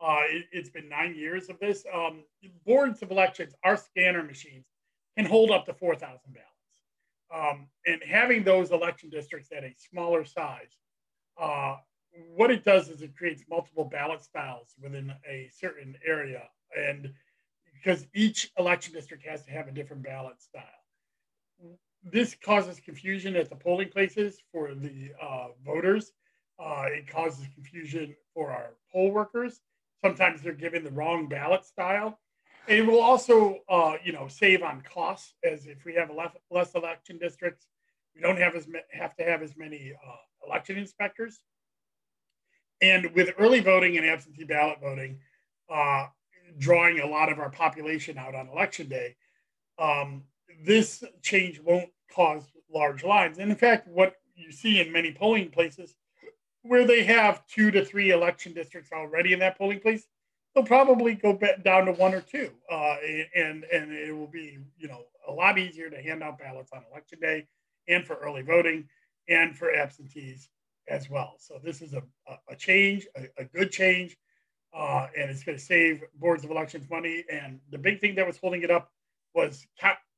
uh, 0.01 0.21
it, 0.29 0.45
has 0.53 0.69
been 0.69 0.89
nine 0.89 1.15
years 1.15 1.49
of 1.49 1.59
this. 1.59 1.85
Um, 1.93 2.23
boards 2.65 3.01
of 3.01 3.11
elections, 3.11 3.53
our 3.63 3.77
scanner 3.77 4.23
machines, 4.23 4.65
can 5.17 5.25
hold 5.25 5.51
up 5.51 5.65
to 5.65 5.73
4,000 5.73 6.19
ballots. 6.33 6.49
Um, 7.33 7.67
and 7.87 8.01
having 8.07 8.43
those 8.43 8.71
election 8.71 9.09
districts 9.09 9.49
at 9.55 9.63
a 9.63 9.73
smaller 9.77 10.23
size, 10.23 10.77
uh, 11.39 11.77
what 12.35 12.51
it 12.51 12.63
does 12.63 12.89
is 12.89 13.01
it 13.01 13.15
creates 13.17 13.43
multiple 13.49 13.85
ballot 13.85 14.23
styles 14.23 14.75
within 14.81 15.11
a 15.27 15.49
certain 15.51 15.95
area. 16.05 16.43
And 16.77 17.11
because 17.83 18.05
each 18.13 18.51
election 18.57 18.93
district 18.93 19.25
has 19.27 19.43
to 19.43 19.51
have 19.51 19.67
a 19.67 19.71
different 19.71 20.03
ballot 20.03 20.41
style. 20.41 20.63
This 22.03 22.35
causes 22.43 22.79
confusion 22.79 23.35
at 23.35 23.49
the 23.49 23.55
polling 23.55 23.89
places 23.89 24.37
for 24.51 24.73
the 24.73 25.11
uh, 25.21 25.47
voters. 25.65 26.11
Uh, 26.59 26.85
it 26.87 27.07
causes 27.07 27.45
confusion 27.53 28.15
for 28.33 28.51
our 28.51 28.71
poll 28.91 29.11
workers. 29.11 29.61
Sometimes 30.03 30.41
they're 30.41 30.53
given 30.53 30.83
the 30.83 30.91
wrong 30.91 31.27
ballot 31.27 31.65
style. 31.65 32.19
And 32.67 32.79
it 32.79 32.87
will 32.87 33.01
also, 33.01 33.59
uh, 33.69 33.95
you 34.03 34.13
know, 34.13 34.27
save 34.27 34.63
on 34.63 34.81
costs 34.81 35.33
as 35.43 35.65
if 35.65 35.83
we 35.85 35.95
have 35.95 36.09
less, 36.49 36.75
election 36.75 37.17
districts, 37.17 37.67
we 38.15 38.21
don't 38.21 38.37
have 38.37 38.55
as 38.55 38.67
have 38.91 39.15
to 39.15 39.23
have 39.23 39.41
as 39.41 39.57
many 39.57 39.93
uh, 39.93 40.47
election 40.47 40.77
inspectors. 40.77 41.41
And 42.81 43.11
with 43.13 43.31
early 43.37 43.59
voting 43.59 43.97
and 43.97 44.05
absentee 44.05 44.43
ballot 44.43 44.79
voting, 44.81 45.19
uh, 45.69 46.07
drawing 46.57 46.99
a 46.99 47.07
lot 47.07 47.31
of 47.31 47.39
our 47.39 47.49
population 47.49 48.17
out 48.17 48.35
on 48.35 48.47
election 48.47 48.87
day, 48.87 49.15
um, 49.79 50.23
this 50.65 51.03
change 51.21 51.59
won't 51.59 51.89
cause 52.11 52.43
large 52.73 53.03
lines. 53.03 53.37
And 53.37 53.49
in 53.49 53.57
fact, 53.57 53.87
what 53.87 54.15
you 54.35 54.51
see 54.51 54.79
in 54.79 54.91
many 54.91 55.11
polling 55.11 55.49
places 55.49 55.95
where 56.63 56.85
they 56.85 57.03
have 57.03 57.45
two 57.47 57.71
to 57.71 57.83
three 57.83 58.11
election 58.11 58.53
districts 58.53 58.91
already 58.91 59.33
in 59.33 59.39
that 59.39 59.57
polling 59.57 59.79
place, 59.79 60.07
they'll 60.53 60.63
probably 60.63 61.13
go 61.13 61.37
down 61.63 61.85
to 61.85 61.91
one 61.93 62.13
or 62.13 62.21
two, 62.21 62.51
uh, 62.71 62.95
and 63.35 63.65
and 63.65 63.91
it 63.91 64.15
will 64.15 64.27
be 64.27 64.57
you 64.77 64.87
know 64.87 65.01
a 65.27 65.31
lot 65.31 65.57
easier 65.59 65.89
to 65.89 66.01
hand 66.01 66.23
out 66.23 66.39
ballots 66.39 66.71
on 66.73 66.83
election 66.91 67.19
day, 67.19 67.45
and 67.87 68.05
for 68.05 68.15
early 68.15 68.41
voting, 68.41 68.87
and 69.27 69.57
for 69.57 69.75
absentees 69.75 70.49
as 70.87 71.09
well. 71.09 71.35
So 71.37 71.59
this 71.63 71.81
is 71.81 71.93
a 71.93 72.03
a 72.49 72.55
change, 72.55 73.07
a, 73.17 73.41
a 73.41 73.45
good 73.45 73.71
change 73.71 74.15
uh, 74.73 75.07
and 75.17 75.29
it's 75.29 75.43
going 75.43 75.57
to 75.57 75.63
save 75.63 76.03
boards 76.15 76.43
of 76.43 76.51
elections 76.51 76.89
money. 76.89 77.23
And 77.31 77.59
the 77.71 77.77
big 77.77 78.01
thing 78.01 78.15
that 78.15 78.25
was 78.25 78.37
holding 78.37 78.63
it 78.63 78.71
up 78.71 78.91
was 79.33 79.67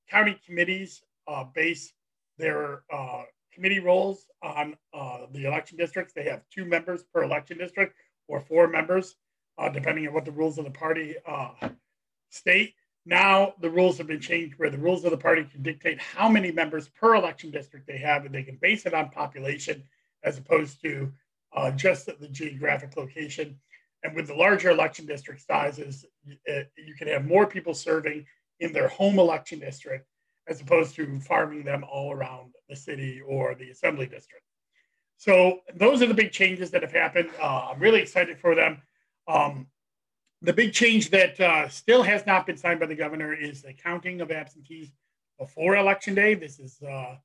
county 0.09 0.39
committees 0.45 1.01
uh, 1.27 1.43
base 1.53 1.93
their 2.37 2.83
uh, 2.91 3.23
committee 3.53 3.79
roles 3.79 4.27
on 4.41 4.75
uh, 4.93 5.25
the 5.31 5.45
election 5.45 5.77
districts. 5.77 6.13
They 6.13 6.25
have 6.25 6.41
two 6.49 6.65
members 6.65 7.03
per 7.03 7.23
election 7.23 7.57
district 7.57 7.95
or 8.27 8.39
four 8.39 8.67
members, 8.67 9.15
uh, 9.57 9.69
depending 9.69 10.07
on 10.07 10.13
what 10.13 10.25
the 10.25 10.31
rules 10.31 10.57
of 10.57 10.65
the 10.65 10.71
party 10.71 11.15
uh, 11.25 11.69
state. 12.29 12.73
Now 13.05 13.53
the 13.61 13.69
rules 13.69 13.97
have 13.99 14.07
been 14.07 14.19
changed 14.19 14.57
where 14.57 14.69
the 14.69 14.77
rules 14.77 15.05
of 15.05 15.11
the 15.11 15.17
party 15.17 15.43
can 15.43 15.61
dictate 15.61 15.99
how 16.01 16.27
many 16.27 16.51
members 16.51 16.89
per 16.89 17.15
election 17.15 17.51
district 17.51 17.87
they 17.87 17.97
have, 17.97 18.25
and 18.25 18.33
they 18.33 18.43
can 18.43 18.57
base 18.61 18.85
it 18.85 18.93
on 18.93 19.09
population 19.09 19.83
as 20.23 20.37
opposed 20.37 20.81
to 20.81 21.11
just 21.75 22.07
the 22.07 22.27
geographic 22.29 22.97
location. 22.97 23.57
And 24.03 24.15
with 24.15 24.27
the 24.27 24.35
larger 24.35 24.69
election 24.69 25.05
district 25.05 25.41
sizes, 25.41 26.05
you 26.25 26.95
can 26.97 27.07
have 27.07 27.25
more 27.25 27.47
people 27.47 27.73
serving 27.73 28.25
in 28.59 28.71
their 28.71 28.87
home 28.87 29.19
election 29.19 29.59
district 29.59 30.07
as 30.47 30.61
opposed 30.61 30.95
to 30.95 31.19
farming 31.21 31.63
them 31.63 31.83
all 31.89 32.11
around 32.11 32.53
the 32.69 32.75
city 32.75 33.21
or 33.21 33.55
the 33.55 33.71
assembly 33.71 34.05
district. 34.05 34.43
So 35.17 35.61
those 35.73 36.01
are 36.01 36.07
the 36.07 36.13
big 36.13 36.31
changes 36.31 36.71
that 36.71 36.81
have 36.81 36.91
happened. 36.91 37.29
Uh, 37.41 37.69
I'm 37.71 37.79
really 37.79 38.01
excited 38.01 38.37
for 38.37 38.53
them. 38.53 38.81
Um, 39.27 39.67
the 40.41 40.53
big 40.53 40.73
change 40.73 41.09
that 41.09 41.39
uh, 41.39 41.67
still 41.69 42.03
has 42.03 42.25
not 42.25 42.45
been 42.45 42.57
signed 42.57 42.79
by 42.79 42.85
the 42.85 42.95
governor 42.95 43.33
is 43.33 43.61
the 43.61 43.73
counting 43.73 44.21
of 44.21 44.29
absentees 44.29 44.91
before 45.39 45.77
election 45.77 46.13
day. 46.13 46.35
This 46.35 46.59
is 46.59 46.79
uh, 46.83 47.15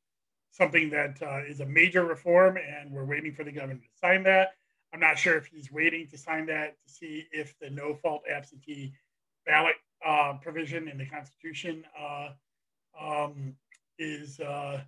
something 0.50 0.88
that 0.90 1.20
uh, 1.20 1.40
is 1.46 1.60
a 1.60 1.66
major 1.66 2.04
reform, 2.04 2.56
and 2.56 2.90
we're 2.90 3.04
waiting 3.04 3.34
for 3.34 3.44
the 3.44 3.52
governor 3.52 3.80
to 3.80 3.88
sign 4.00 4.22
that. 4.24 4.52
I'm 4.92 5.00
not 5.00 5.18
sure 5.18 5.36
if 5.36 5.46
he's 5.46 5.70
waiting 5.70 6.08
to 6.08 6.18
sign 6.18 6.46
that 6.46 6.76
to 6.86 6.92
see 6.92 7.26
if 7.32 7.54
the 7.60 7.70
no 7.70 7.94
fault 7.94 8.22
absentee 8.30 8.92
ballot 9.46 9.76
uh, 10.04 10.34
provision 10.42 10.88
in 10.88 10.98
the 10.98 11.06
Constitution 11.06 11.84
uh, 11.98 12.30
um, 13.00 13.54
is 13.98 14.40
uh, 14.40 14.80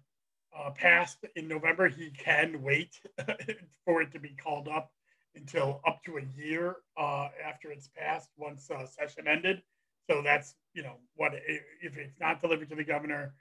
uh, 0.58 0.70
passed 0.70 1.24
in 1.36 1.46
November. 1.46 1.88
He 1.88 2.10
can 2.10 2.62
wait 2.62 3.00
for 3.84 4.02
it 4.02 4.12
to 4.12 4.18
be 4.18 4.30
called 4.30 4.68
up 4.68 4.90
until 5.34 5.80
up 5.86 6.02
to 6.04 6.18
a 6.18 6.22
year 6.36 6.76
uh, 6.96 7.28
after 7.44 7.70
it's 7.70 7.88
passed 7.96 8.30
once 8.36 8.70
uh, 8.70 8.86
session 8.86 9.28
ended. 9.28 9.62
So 10.10 10.20
that's 10.22 10.54
you 10.74 10.82
know 10.82 10.96
what 11.14 11.32
if 11.34 11.96
it's 11.96 12.18
not 12.18 12.40
delivered 12.40 12.68
to 12.70 12.74
the 12.74 12.84
governor. 12.84 13.34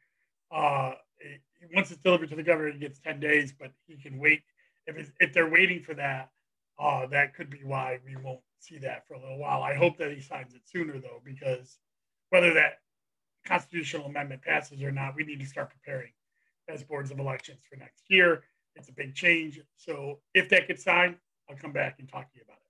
It, 0.52 1.42
once 1.74 1.92
it's 1.92 2.02
delivered 2.02 2.30
to 2.30 2.36
the 2.36 2.44
governor, 2.44 2.72
he 2.72 2.80
gets 2.80 3.00
ten 3.00 3.20
days, 3.20 3.54
but 3.58 3.72
he 3.88 3.98
can 3.98 4.20
wait. 4.20 4.44
If 4.86 5.12
if 5.20 5.34
they're 5.34 5.50
waiting 5.50 5.82
for 5.82 5.96
that, 5.96 6.30
uh, 6.82 7.06
that 7.08 7.36
could 7.36 7.50
be 7.50 7.64
why 7.64 8.00
we 8.06 8.16
won't 8.16 8.40
see 8.60 8.78
that 8.80 9.08
for 9.08 9.14
a 9.14 9.20
little 9.20 9.38
while. 9.38 9.62
I 9.62 9.76
hope 9.76 9.98
that 9.98 10.12
he 10.12 10.20
signs 10.22 10.54
it 10.54 10.62
sooner 10.66 11.00
though, 11.00 11.22
because 11.24 11.78
whether 12.30 12.54
that 12.54 12.80
constitutional 13.46 14.08
amendment 14.08 14.42
passes 14.42 14.82
or 14.82 14.92
not, 14.92 15.16
we 15.16 15.24
need 15.24 15.40
to 15.40 15.46
start 15.46 15.72
preparing 15.72 16.12
as 16.68 16.84
boards 16.84 17.12
of 17.12 17.20
elections 17.20 17.62
for 17.70 17.76
next 17.78 18.04
year. 18.10 18.44
It's 18.76 18.90
a 18.90 18.94
big 18.94 19.14
change. 19.16 19.60
So 19.76 20.20
if 20.34 20.50
that 20.50 20.68
gets 20.68 20.84
signed, 20.84 21.18
I'll 21.50 21.58
come 21.58 21.74
back 21.74 21.98
and 22.00 22.10
talk 22.10 22.32
to 22.32 22.38
you 22.38 22.44
about 22.46 22.58
it. 22.58 22.62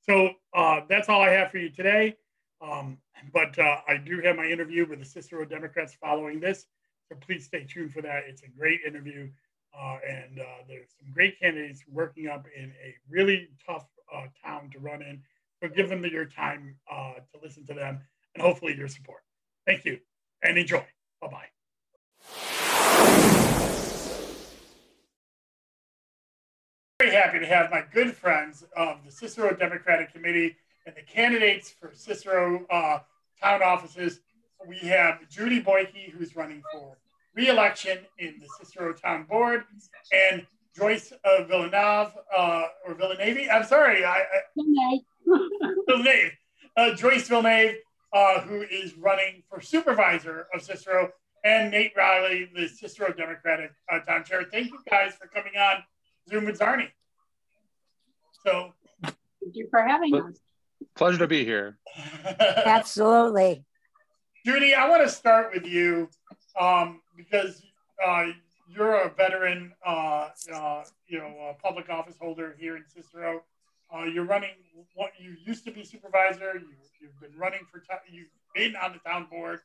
So 0.00 0.30
uh, 0.54 0.80
that's 0.88 1.08
all 1.08 1.20
I 1.20 1.30
have 1.30 1.50
for 1.50 1.58
you 1.58 1.70
today. 1.70 2.16
Um, 2.62 2.98
but 3.32 3.58
uh, 3.58 3.78
I 3.86 3.98
do 3.98 4.20
have 4.22 4.36
my 4.36 4.46
interview 4.46 4.88
with 4.88 4.98
the 5.00 5.04
Cicero 5.04 5.44
Democrats 5.44 5.94
following 6.00 6.40
this. 6.40 6.66
So 7.08 7.16
please 7.20 7.44
stay 7.44 7.66
tuned 7.68 7.92
for 7.92 8.02
that. 8.02 8.24
It's 8.26 8.42
a 8.42 8.48
great 8.48 8.80
interview. 8.86 9.28
Uh, 9.78 9.98
and 10.08 10.40
uh, 10.40 10.44
there's 10.68 10.88
some 10.98 11.12
great 11.12 11.38
candidates 11.38 11.82
working 11.92 12.28
up 12.28 12.46
in 12.56 12.72
a 12.82 12.94
really 13.10 13.48
tough 13.66 13.86
uh, 14.14 14.26
town 14.42 14.70
to 14.70 14.78
run 14.78 15.02
in. 15.02 15.22
So 15.62 15.68
give 15.68 15.88
them 15.88 16.04
your 16.04 16.24
time 16.24 16.76
uh, 16.90 17.14
to 17.14 17.38
listen 17.42 17.66
to 17.66 17.74
them 17.74 18.00
and 18.34 18.42
hopefully 18.42 18.76
your 18.76 18.88
support. 18.88 19.22
Thank 19.66 19.84
you 19.84 19.98
and 20.42 20.56
enjoy. 20.56 20.84
Bye 21.20 21.28
bye. 21.28 21.46
Very 27.00 27.12
happy 27.12 27.38
to 27.38 27.46
have 27.46 27.70
my 27.70 27.84
good 27.92 28.14
friends 28.14 28.64
of 28.76 29.04
the 29.04 29.12
Cicero 29.12 29.54
Democratic 29.54 30.12
Committee 30.12 30.56
and 30.86 30.94
the 30.94 31.02
candidates 31.02 31.70
for 31.70 31.90
Cicero 31.94 32.64
uh, 32.70 33.00
town 33.42 33.62
offices. 33.62 34.20
We 34.66 34.78
have 34.78 35.28
Judy 35.28 35.60
Boyke, 35.60 36.10
who's 36.16 36.34
running 36.34 36.62
for 36.72 36.96
re-election 37.36 37.98
in 38.18 38.34
the 38.40 38.46
Cicero 38.58 38.92
Town 38.94 39.24
Board, 39.28 39.64
and 40.12 40.46
Joyce 40.74 41.12
uh, 41.24 41.44
Villeneuve, 41.44 42.12
uh, 42.36 42.62
or 42.86 42.94
Villeneuve. 42.94 43.48
I'm 43.52 43.64
sorry, 43.64 44.04
I, 44.04 44.20
I 44.20 44.24
Villeneuve. 45.86 46.32
Uh, 46.76 46.94
Joyce 46.94 47.28
Villnave, 47.28 47.76
uh, 48.12 48.40
who 48.40 48.62
is 48.62 48.94
running 48.96 49.42
for 49.48 49.60
supervisor 49.60 50.46
of 50.54 50.62
Cicero, 50.62 51.10
and 51.44 51.70
Nate 51.70 51.92
Riley, 51.96 52.50
the 52.54 52.68
Cicero 52.68 53.12
Democratic 53.12 53.70
uh, 53.90 54.00
Town 54.00 54.24
Chair. 54.24 54.44
Thank 54.50 54.66
you 54.68 54.78
guys 54.90 55.12
for 55.14 55.26
coming 55.28 55.52
on 55.56 55.82
Zoom 56.28 56.44
with 56.46 56.58
Czarny. 56.58 56.88
So, 58.44 58.72
Thank 59.02 59.54
you 59.54 59.68
for 59.70 59.82
having 59.82 60.10
But- 60.10 60.24
us. 60.24 60.40
Pleasure 60.94 61.18
to 61.18 61.26
be 61.26 61.44
here. 61.44 61.78
Absolutely. 62.40 63.64
Judy, 64.46 64.74
I 64.74 64.88
want 64.88 65.02
to 65.02 65.08
start 65.10 65.50
with 65.52 65.66
you 65.66 66.08
um, 66.58 67.00
because 67.16 67.62
uh, 68.04 68.26
you're 68.68 68.94
a 68.94 69.10
veteran, 69.10 69.72
uh, 69.84 70.28
uh, 70.52 70.84
you 71.06 71.18
know, 71.18 71.56
public 71.62 71.88
office 71.88 72.16
holder 72.20 72.54
here 72.58 72.76
in 72.76 72.84
Cicero. 72.86 73.42
Uh, 73.94 74.04
you're 74.04 74.24
running. 74.24 74.50
What 74.94 75.12
you 75.18 75.36
used 75.46 75.64
to 75.64 75.70
be 75.70 75.84
supervisor. 75.84 76.54
You, 76.54 76.66
you've 77.00 77.20
been 77.20 77.38
running 77.38 77.60
for. 77.70 77.78
T- 77.78 77.86
you've 78.10 78.28
been 78.54 78.74
on 78.76 78.92
the 78.92 78.98
town 79.08 79.28
board 79.30 79.60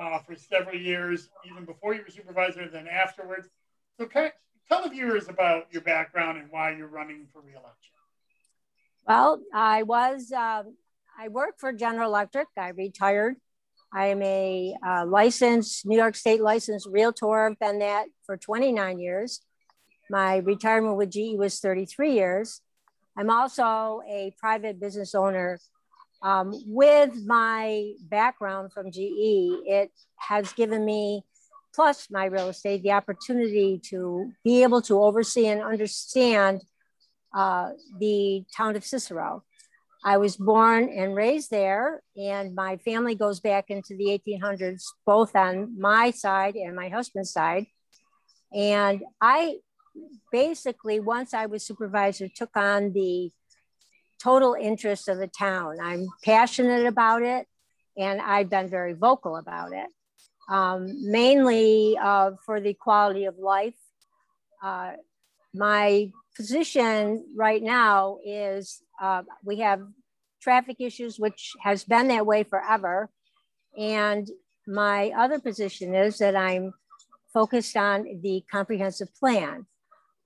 uh, 0.00 0.18
for 0.20 0.36
several 0.36 0.76
years, 0.76 1.28
even 1.50 1.64
before 1.64 1.94
you 1.94 2.02
were 2.02 2.10
supervisor, 2.10 2.60
and 2.60 2.72
then 2.72 2.86
afterwards. 2.86 3.48
So, 3.98 4.06
can, 4.06 4.30
tell 4.68 4.82
the 4.82 4.90
viewers 4.90 5.28
about 5.28 5.66
your 5.72 5.82
background 5.82 6.38
and 6.38 6.50
why 6.50 6.76
you're 6.76 6.86
running 6.86 7.26
for 7.32 7.40
reelection. 7.40 7.94
Well, 9.06 9.40
I 9.52 9.82
was, 9.84 10.32
um, 10.32 10.76
I 11.18 11.28
worked 11.28 11.60
for 11.60 11.72
General 11.72 12.10
Electric. 12.10 12.48
I 12.56 12.68
retired. 12.68 13.36
I 13.92 14.06
am 14.06 14.22
a 14.22 14.74
uh, 14.86 15.06
licensed, 15.06 15.86
New 15.86 15.96
York 15.96 16.16
State 16.16 16.40
licensed 16.40 16.88
realtor. 16.90 17.46
I've 17.46 17.58
been 17.58 17.78
that 17.78 18.06
for 18.24 18.36
29 18.36 18.98
years. 18.98 19.40
My 20.10 20.36
retirement 20.36 20.96
with 20.96 21.10
GE 21.10 21.36
was 21.36 21.58
33 21.60 22.12
years. 22.12 22.60
I'm 23.16 23.30
also 23.30 24.02
a 24.08 24.34
private 24.38 24.78
business 24.80 25.14
owner. 25.14 25.58
Um, 26.22 26.52
with 26.66 27.14
my 27.24 27.92
background 28.02 28.72
from 28.72 28.90
GE, 28.90 29.64
it 29.66 29.90
has 30.16 30.52
given 30.52 30.84
me, 30.84 31.22
plus 31.74 32.08
my 32.10 32.26
real 32.26 32.48
estate, 32.48 32.82
the 32.82 32.92
opportunity 32.92 33.80
to 33.90 34.32
be 34.44 34.62
able 34.62 34.82
to 34.82 35.00
oversee 35.00 35.46
and 35.46 35.62
understand 35.62 36.62
uh, 37.34 37.70
the 37.98 38.44
town 38.56 38.76
of 38.76 38.84
Cicero. 38.84 39.44
I 40.06 40.18
was 40.18 40.36
born 40.36 40.88
and 40.88 41.16
raised 41.16 41.50
there, 41.50 42.00
and 42.16 42.54
my 42.54 42.76
family 42.76 43.16
goes 43.16 43.40
back 43.40 43.70
into 43.70 43.96
the 43.96 44.16
1800s, 44.24 44.84
both 45.04 45.34
on 45.34 45.80
my 45.80 46.12
side 46.12 46.54
and 46.54 46.76
my 46.76 46.88
husband's 46.88 47.32
side. 47.32 47.66
And 48.54 49.02
I 49.20 49.56
basically, 50.30 51.00
once 51.00 51.34
I 51.34 51.46
was 51.46 51.66
supervisor, 51.66 52.28
took 52.28 52.56
on 52.56 52.92
the 52.92 53.32
total 54.22 54.54
interest 54.54 55.08
of 55.08 55.18
the 55.18 55.26
town. 55.26 55.78
I'm 55.82 56.06
passionate 56.24 56.86
about 56.86 57.22
it, 57.22 57.48
and 57.98 58.20
I've 58.20 58.48
been 58.48 58.68
very 58.68 58.92
vocal 58.92 59.36
about 59.36 59.72
it, 59.72 59.88
um, 60.48 61.10
mainly 61.10 61.98
uh, 62.00 62.30
for 62.44 62.60
the 62.60 62.74
quality 62.74 63.24
of 63.24 63.38
life. 63.38 63.74
Uh, 64.62 64.92
my 65.52 66.12
position 66.36 67.24
right 67.34 67.62
now 67.62 68.18
is 68.24 68.82
uh, 69.00 69.22
we 69.44 69.58
have 69.60 69.80
traffic 70.40 70.76
issues, 70.78 71.18
which 71.18 71.52
has 71.62 71.84
been 71.84 72.08
that 72.08 72.26
way 72.26 72.44
forever. 72.44 73.10
And 73.78 74.28
my 74.66 75.10
other 75.16 75.38
position 75.38 75.94
is 75.94 76.18
that 76.18 76.36
I'm 76.36 76.72
focused 77.32 77.76
on 77.76 78.20
the 78.22 78.44
comprehensive 78.50 79.14
plan. 79.14 79.66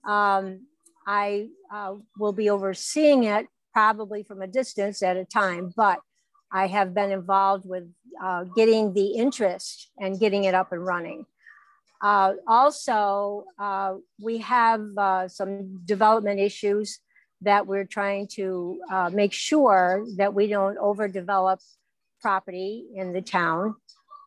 Um, 0.07 0.67
I 1.07 1.49
uh, 1.73 1.95
will 2.19 2.33
be 2.33 2.51
overseeing 2.51 3.25
it 3.25 3.47
probably 3.73 4.23
from 4.23 4.43
a 4.43 4.47
distance 4.47 5.03
at 5.03 5.17
a 5.17 5.25
time, 5.25 5.73
but 5.77 6.01
I 6.53 6.67
have 6.67 6.95
been 6.95 7.13
involved 7.13 7.69
with 7.69 7.85
uh, 8.23 8.45
getting 8.57 8.93
the 8.93 9.15
interest 9.15 9.91
and 9.99 10.19
getting 10.19 10.45
it 10.45 10.55
up 10.55 10.73
and 10.73 10.85
running. 10.85 11.27
Uh, 12.03 12.33
also, 12.47 13.45
uh, 13.59 13.95
we 14.19 14.39
have 14.39 14.81
uh, 14.97 15.29
some 15.29 15.81
development 15.85 16.41
issues 16.41 16.99
that 17.43 17.67
we're 17.67 17.85
trying 17.85 18.27
to 18.27 18.81
uh, 18.91 19.11
make 19.13 19.33
sure 19.33 20.07
that 20.17 20.35
we 20.35 20.47
don't 20.47 20.79
overdevelop 20.79 21.59
property 22.21 22.87
in 22.95 23.13
the 23.13 23.23
town. 23.23 23.75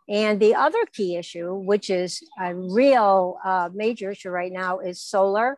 And 0.10 0.39
the 0.39 0.56
other 0.56 0.86
key 0.92 1.15
issue, 1.15 1.53
which 1.53 1.89
is 1.89 2.22
a 2.39 2.53
real 2.53 3.38
uh, 3.44 3.70
major 3.74 4.12
issue 4.12 4.30
right 4.30 4.51
now, 4.51 4.80
is 4.80 5.01
solar. 5.01 5.58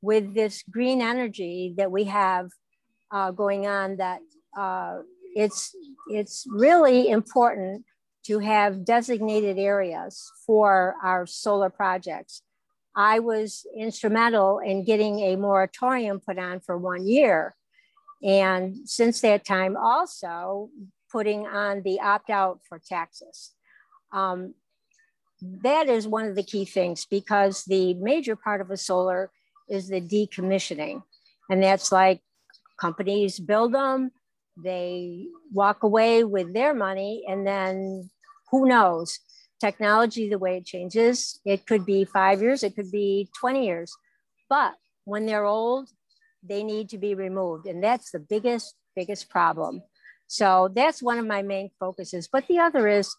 With 0.00 0.34
this 0.34 0.64
green 0.68 1.00
energy 1.00 1.74
that 1.76 1.92
we 1.92 2.04
have 2.04 2.50
uh, 3.12 3.30
going 3.30 3.68
on, 3.68 3.98
that 3.98 4.20
it's 5.34 5.74
it's 6.08 6.44
really 6.50 7.08
important 7.08 7.84
to 8.26 8.38
have 8.38 8.84
designated 8.84 9.58
areas 9.58 10.30
for 10.46 10.94
our 11.02 11.26
solar 11.26 11.70
projects. 11.70 12.42
I 12.94 13.18
was 13.18 13.66
instrumental 13.76 14.58
in 14.58 14.84
getting 14.84 15.20
a 15.20 15.36
moratorium 15.36 16.20
put 16.20 16.38
on 16.38 16.60
for 16.60 16.76
one 16.76 17.06
year. 17.06 17.56
And 18.22 18.88
since 18.88 19.20
that 19.22 19.44
time, 19.44 19.76
also 19.76 20.70
putting 21.10 21.46
on 21.46 21.82
the 21.82 22.00
opt 22.00 22.30
out 22.30 22.60
for 22.68 22.78
taxes. 22.78 23.52
Um, 24.12 24.54
that 25.62 25.88
is 25.88 26.06
one 26.06 26.26
of 26.26 26.36
the 26.36 26.42
key 26.42 26.64
things 26.64 27.06
because 27.06 27.64
the 27.64 27.94
major 27.94 28.36
part 28.36 28.60
of 28.60 28.70
a 28.70 28.76
solar 28.76 29.30
is 29.68 29.88
the 29.88 30.00
decommissioning. 30.00 31.02
And 31.50 31.62
that's 31.62 31.90
like 31.90 32.20
companies 32.78 33.40
build 33.40 33.74
them, 33.74 34.12
they 34.56 35.26
walk 35.52 35.82
away 35.82 36.24
with 36.24 36.52
their 36.52 36.74
money 36.74 37.24
and 37.26 37.46
then 37.46 38.10
who 38.52 38.68
knows? 38.68 39.18
Technology 39.60 40.28
the 40.28 40.38
way 40.38 40.58
it 40.58 40.66
changes 40.66 41.40
it 41.44 41.66
could 41.66 41.84
be 41.84 42.04
five 42.04 42.40
years 42.40 42.62
it 42.62 42.76
could 42.76 42.90
be 42.92 43.28
20 43.40 43.66
years. 43.66 43.92
But 44.48 44.74
when 45.04 45.26
they're 45.26 45.44
old 45.44 45.88
they 46.48 46.62
need 46.62 46.88
to 46.90 46.98
be 46.98 47.14
removed 47.14 47.66
and 47.66 47.82
that's 47.82 48.12
the 48.12 48.20
biggest 48.20 48.74
biggest 48.94 49.28
problem. 49.28 49.82
So 50.26 50.70
that's 50.74 51.02
one 51.02 51.18
of 51.18 51.26
my 51.26 51.42
main 51.42 51.70
focuses. 51.78 52.26
But 52.26 52.46
the 52.46 52.58
other 52.58 52.88
is 52.88 53.14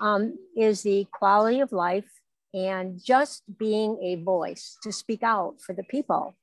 um, 0.00 0.38
is 0.56 0.82
the 0.82 1.06
quality 1.12 1.60
of 1.60 1.72
life 1.72 2.10
and 2.54 3.00
just 3.02 3.42
being 3.58 3.98
a 4.02 4.16
voice 4.22 4.76
to 4.82 4.92
speak 4.92 5.22
out 5.22 5.60
for 5.60 5.72
the 5.72 5.84
people. 5.84 6.34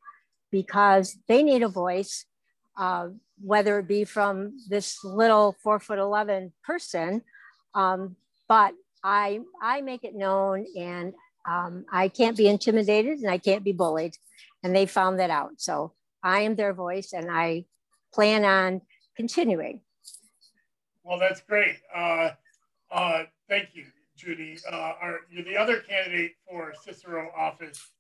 Because 0.52 1.18
they 1.28 1.44
need 1.44 1.62
a 1.62 1.68
voice, 1.68 2.26
uh, 2.78 3.10
whether 3.40 3.80
it 3.80 3.88
be 3.88 4.04
from 4.04 4.58
this 4.68 5.04
little 5.04 5.56
four 5.64 5.80
foot 5.80 6.00
11 6.00 6.54
person. 6.64 7.22
Um, 7.76 8.16
but 8.50 8.74
I, 9.04 9.40
I 9.62 9.80
make 9.80 10.04
it 10.04 10.16
known 10.16 10.66
and 10.78 11.14
um, 11.50 11.86
I 11.90 12.10
can't 12.10 12.36
be 12.36 12.50
intimidated 12.50 13.20
and 13.20 13.32
I 13.32 13.38
can't 13.38 13.64
be 13.64 13.72
bullied. 13.72 14.18
And 14.64 14.76
they 14.76 14.86
found 14.86 15.20
that 15.20 15.30
out. 15.30 15.52
So 15.58 15.94
I 16.22 16.42
am 16.42 16.56
their 16.56 16.74
voice 16.74 17.14
and 17.14 17.32
I 17.32 17.66
plan 18.14 18.44
on 18.44 18.82
continuing. 19.16 19.82
Well, 21.04 21.20
that's 21.20 21.42
great. 21.42 21.78
Uh, 21.96 22.32
uh, 22.92 23.24
thank 23.48 23.70
you, 23.74 23.86
Judy. 24.18 24.58
Uh, 24.70 24.94
our, 25.02 25.20
the 25.32 25.56
other 25.56 25.78
candidate 25.78 26.34
for 26.50 26.74
Cicero 26.84 27.32
office 27.38 27.92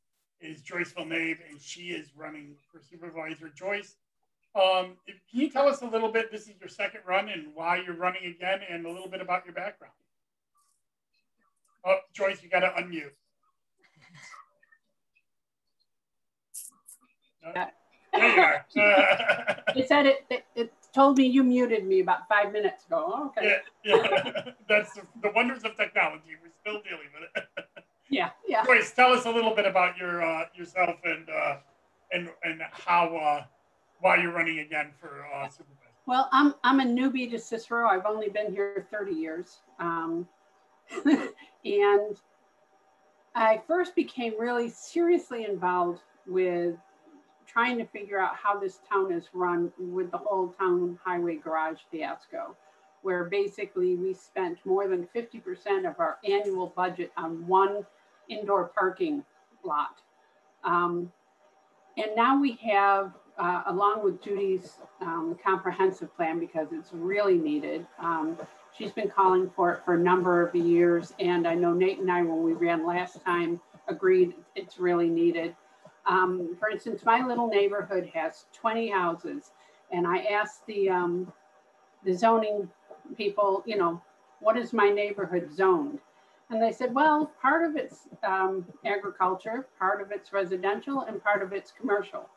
is 0.42 0.62
Joyce 0.62 0.94
Villnave, 0.94 1.38
and 1.50 1.60
she 1.60 1.90
is 1.90 2.16
running 2.16 2.56
for 2.72 2.82
supervisor. 2.82 3.50
Joyce, 3.50 3.96
um, 4.56 4.96
can 5.08 5.42
you 5.42 5.50
tell 5.50 5.68
us 5.68 5.82
a 5.82 5.86
little 5.88 6.12
bit? 6.12 6.32
This 6.32 6.44
is 6.44 6.54
your 6.60 6.70
second 6.70 7.02
run, 7.06 7.30
and 7.30 7.48
why 7.54 7.82
you're 7.86 7.96
running 7.96 8.26
again, 8.26 8.60
and 8.70 8.86
a 8.86 8.90
little 8.90 9.10
bit 9.10 9.22
about 9.22 9.46
your 9.46 9.54
background. 9.54 9.94
Oh, 11.86 11.96
Joyce, 12.14 12.44
you 12.44 12.50
got 12.50 12.60
to 12.62 12.70
unmute. 12.82 13.12
Yeah. 17.44 17.70
There 18.14 18.36
you 18.36 18.42
are. 18.42 18.66
It 19.76 19.88
said 19.88 20.08
it, 20.08 20.26
it, 20.30 20.46
it 20.56 20.74
told 20.94 21.18
me 21.18 21.26
you 21.28 21.44
muted 21.44 21.86
me 21.86 22.00
about 22.00 22.28
five 22.28 22.52
minutes 22.52 22.86
ago. 22.86 23.04
Oh, 23.08 23.26
Okay. 23.28 23.58
yeah, 23.84 23.96
yeah. 23.96 24.52
That's 24.70 24.94
the, 24.94 25.04
the 25.22 25.32
wonders 25.36 25.64
of 25.64 25.78
technology. 25.78 26.36
We're 26.42 26.52
still 26.60 26.82
dealing 26.82 27.10
with 27.14 27.30
it. 27.36 27.66
Yeah, 28.10 28.32
yeah. 28.48 28.66
Joyce, 28.66 28.92
tell 28.92 29.12
us 29.12 29.26
a 29.26 29.30
little 29.30 29.56
bit 29.56 29.68
about 29.68 29.96
your 29.96 30.24
uh, 30.26 30.46
yourself 30.56 30.96
and 31.04 31.30
uh, 31.30 31.58
and 32.12 32.30
and 32.44 32.62
how 32.72 33.16
uh, 33.16 33.44
why 34.00 34.18
you're 34.18 34.34
running 34.34 34.60
again 34.60 34.92
for 35.00 35.24
uh, 35.36 35.48
supervisor. 35.48 35.76
Well, 36.08 36.28
I'm, 36.32 36.56
I'm 36.64 36.80
a 36.80 36.86
newbie 36.86 37.30
to 37.30 37.38
Cicero. 37.38 37.88
I've 37.88 38.08
only 38.08 38.30
been 38.30 38.52
here 38.52 38.88
30 38.90 39.12
years. 39.14 39.60
Um, 39.78 40.28
and 41.66 42.18
I 43.36 43.62
first 43.68 43.96
became 43.96 44.40
really 44.40 44.70
seriously 44.70 45.46
involved 45.46 46.02
with 46.28 46.76
trying 47.46 47.78
to 47.78 47.86
figure 47.86 48.20
out 48.20 48.36
how 48.36 48.60
this 48.60 48.80
town 48.92 49.12
is 49.12 49.30
run 49.34 49.72
with 49.80 50.12
the 50.12 50.18
whole 50.18 50.50
town 50.60 51.00
highway 51.04 51.36
garage 51.36 51.80
fiasco, 51.92 52.56
where 53.02 53.26
basically 53.26 53.96
we 53.96 54.14
spent 54.14 54.58
more 54.66 54.88
than 54.88 55.08
50% 55.16 55.90
of 55.90 56.00
our 56.00 56.18
annual 56.24 56.68
budget 56.76 57.12
on 57.18 57.46
one 57.48 57.86
indoor 58.30 58.72
parking 58.78 59.24
lot. 59.64 60.02
Um, 60.64 61.12
and 61.98 62.16
now 62.16 62.40
we 62.40 62.54
have, 62.72 63.14
uh, 63.38 63.64
along 63.68 64.04
with 64.04 64.22
Judy's 64.22 64.76
um, 65.02 65.38
comprehensive 65.44 66.16
plan, 66.16 66.40
because 66.40 66.68
it's 66.72 66.92
really 66.94 67.38
needed. 67.38 67.86
Um, 68.00 68.38
she's 68.80 68.92
been 68.92 69.10
calling 69.10 69.52
for 69.56 69.74
it 69.74 69.82
for 69.84 69.96
a 69.96 70.00
number 70.00 70.48
of 70.48 70.56
years. 70.56 71.14
And 71.20 71.48
I 71.48 71.54
know 71.54 71.74
Nate 71.74 72.00
and 72.00 72.10
I, 72.10 72.22
when 72.22 72.42
we 72.42 72.54
ran 72.54 72.88
last 72.88 73.24
time, 73.24 73.60
agreed 73.88 74.34
it's 74.56 74.80
really 74.80 75.10
needed. 75.10 75.56
Um, 76.06 76.56
for 76.58 76.70
instance, 76.70 77.04
my 77.06 77.26
little 77.26 77.48
neighborhood 77.48 78.10
has 78.14 78.46
20 78.54 78.90
houses. 78.90 79.52
And 79.92 80.08
I 80.08 80.20
asked 80.20 80.66
the, 80.66 80.90
um, 80.90 81.32
the 82.06 82.14
zoning 82.14 82.70
people, 83.18 83.64
you 83.66 83.78
know, 83.78 84.02
what 84.40 84.58
is 84.58 84.72
my 84.72 84.90
neighborhood 84.90 85.52
zoned? 85.54 86.00
And 86.50 86.62
they 86.62 86.72
said, 86.72 86.94
well, 86.94 87.32
part 87.42 87.70
of 87.70 87.76
it's 87.76 88.08
um, 88.24 88.66
agriculture, 88.86 89.68
part 89.78 90.02
of 90.02 90.12
it's 90.12 90.32
residential, 90.34 91.02
and 91.02 91.22
part 91.24 91.44
of 91.44 91.54
it's 91.54 91.72
commercial. 91.72 92.28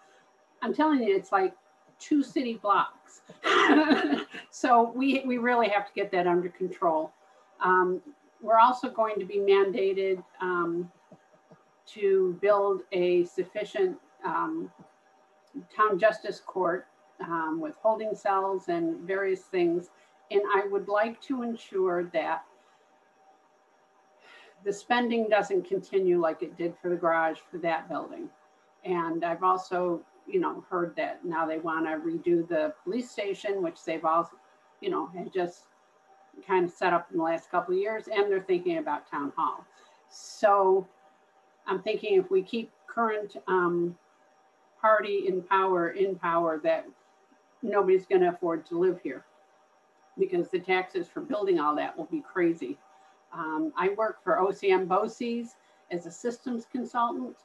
I'm 0.61 0.75
telling 0.75 1.03
you, 1.03 1.17
it's 1.17 1.33
like 1.33 1.55
two 2.03 2.23
city 2.23 2.55
blocks. 2.55 3.23
so 4.51 4.93
we, 4.95 5.23
we 5.27 5.38
really 5.38 5.69
have 5.69 5.87
to 5.87 5.93
get 5.95 6.11
that 6.12 6.27
under 6.27 6.49
control. 6.49 7.12
Um, 7.62 8.01
we're 8.41 8.59
also 8.59 8.91
going 8.91 9.19
to 9.21 9.25
be 9.25 9.37
mandated 9.38 10.23
um, 10.41 10.91
to 11.87 12.37
build 12.43 12.83
a 12.93 13.25
sufficient 13.25 13.97
um, 14.25 14.71
town 15.75 15.99
justice 15.99 16.41
court 16.45 16.87
um, 17.21 17.61
with 17.61 17.77
holding 17.77 18.15
cells 18.15 18.69
and 18.69 19.01
various 19.01 19.43
things. 19.43 19.91
And 20.31 20.43
I 20.55 20.67
would 20.67 20.88
like 20.88 21.21
to 21.23 21.43
ensure 21.43 22.05
that 22.12 22.43
the 24.65 24.73
spending 24.73 25.29
doesn't 25.29 25.67
continue 25.67 26.21
like 26.21 26.43
it 26.43 26.57
did 26.57 26.75
for 26.81 26.88
the 26.88 26.97
garage 26.97 27.38
for 27.51 27.59
that 27.59 27.88
building. 27.88 28.29
And 28.85 29.25
I've 29.25 29.43
also, 29.43 30.01
you 30.27 30.41
know, 30.41 30.65
heard 30.69 30.95
that 30.97 31.25
now 31.25 31.47
they 31.47 31.59
want 31.59 31.87
to 31.87 31.93
redo 31.93 32.47
the 32.49 32.75
police 32.85 33.11
station, 33.11 33.63
which 33.63 33.85
they've 33.85 34.05
also, 34.05 34.33
you 34.81 34.91
know, 34.91 35.07
had 35.07 35.33
just 35.33 35.67
kind 36.47 36.65
of 36.65 36.71
set 36.71 36.93
up 36.93 37.09
in 37.11 37.19
the 37.19 37.23
last 37.23 37.51
couple 37.51 37.75
of 37.75 37.81
years, 37.81 38.09
and 38.13 38.31
they're 38.31 38.41
thinking 38.41 38.79
about 38.79 39.11
town 39.11 39.33
hall. 39.37 39.65
So 40.09 40.87
I'm 41.67 41.83
thinking 41.83 42.19
if 42.19 42.31
we 42.31 42.43
keep 42.43 42.71
current 42.87 43.37
um, 43.49 43.97
party 44.81 45.25
in 45.29 45.43
power 45.43 45.91
in 45.91 46.17
power, 46.17 46.61
that 46.65 46.87
nobody's 47.63 48.07
going 48.07 48.23
to 48.23 48.29
afford 48.29 48.67
to 48.67 48.79
live 48.79 49.01
here 49.03 49.25
because 50.19 50.49
the 50.49 50.59
taxes 50.59 51.09
for 51.09 51.21
building 51.21 51.59
all 51.59 51.75
that 51.77 51.97
will 51.97 52.07
be 52.07 52.23
crazy. 52.23 52.79
Um, 53.33 53.73
I 53.77 53.91
work 53.97 54.23
for 54.23 54.37
OCM 54.37 54.87
BOCES 54.87 55.55
as 55.91 56.07
a 56.07 56.11
systems 56.11 56.67
consultant. 56.71 57.37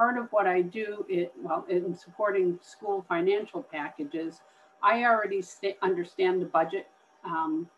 Part 0.00 0.16
of 0.16 0.32
what 0.32 0.46
I 0.46 0.62
do, 0.62 1.04
it, 1.10 1.30
well, 1.42 1.66
in 1.68 1.94
supporting 1.94 2.58
school 2.62 3.04
financial 3.06 3.62
packages, 3.62 4.40
I 4.82 5.04
already 5.04 5.42
sta- 5.42 5.76
understand 5.82 6.40
the 6.40 6.46
budget 6.46 6.86
um, 7.22 7.68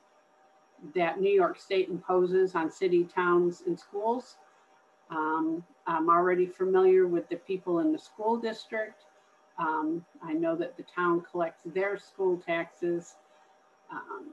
that 0.95 1.21
New 1.21 1.33
York 1.33 1.59
State 1.59 1.89
imposes 1.89 2.55
on 2.55 2.71
city, 2.71 3.03
towns, 3.03 3.65
and 3.67 3.77
schools. 3.77 4.37
Um, 5.11 5.65
I'm 5.89 6.09
already 6.09 6.47
familiar 6.47 7.09
with 7.09 7.29
the 7.29 7.35
people 7.35 7.81
in 7.81 7.91
the 7.91 7.99
school 7.99 8.37
district. 8.37 9.03
Um, 9.59 10.07
I 10.23 10.33
know 10.33 10.55
that 10.55 10.77
the 10.77 10.85
town 10.95 11.25
collects 11.29 11.63
their 11.75 11.99
school 11.99 12.37
taxes. 12.37 13.17
Um, 13.91 14.29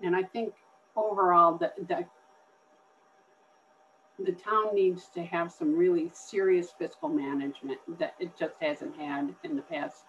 and 0.00 0.14
I 0.14 0.22
think 0.22 0.54
overall 0.94 1.58
the, 1.58 1.72
the, 1.88 2.04
the 4.18 4.32
town 4.32 4.74
needs 4.74 5.08
to 5.14 5.22
have 5.24 5.50
some 5.52 5.76
really 5.76 6.10
serious 6.14 6.72
fiscal 6.78 7.08
management 7.08 7.78
that 7.98 8.14
it 8.20 8.36
just 8.38 8.54
hasn't 8.60 8.96
had 8.96 9.34
in 9.42 9.56
the 9.56 9.62
past, 9.62 10.04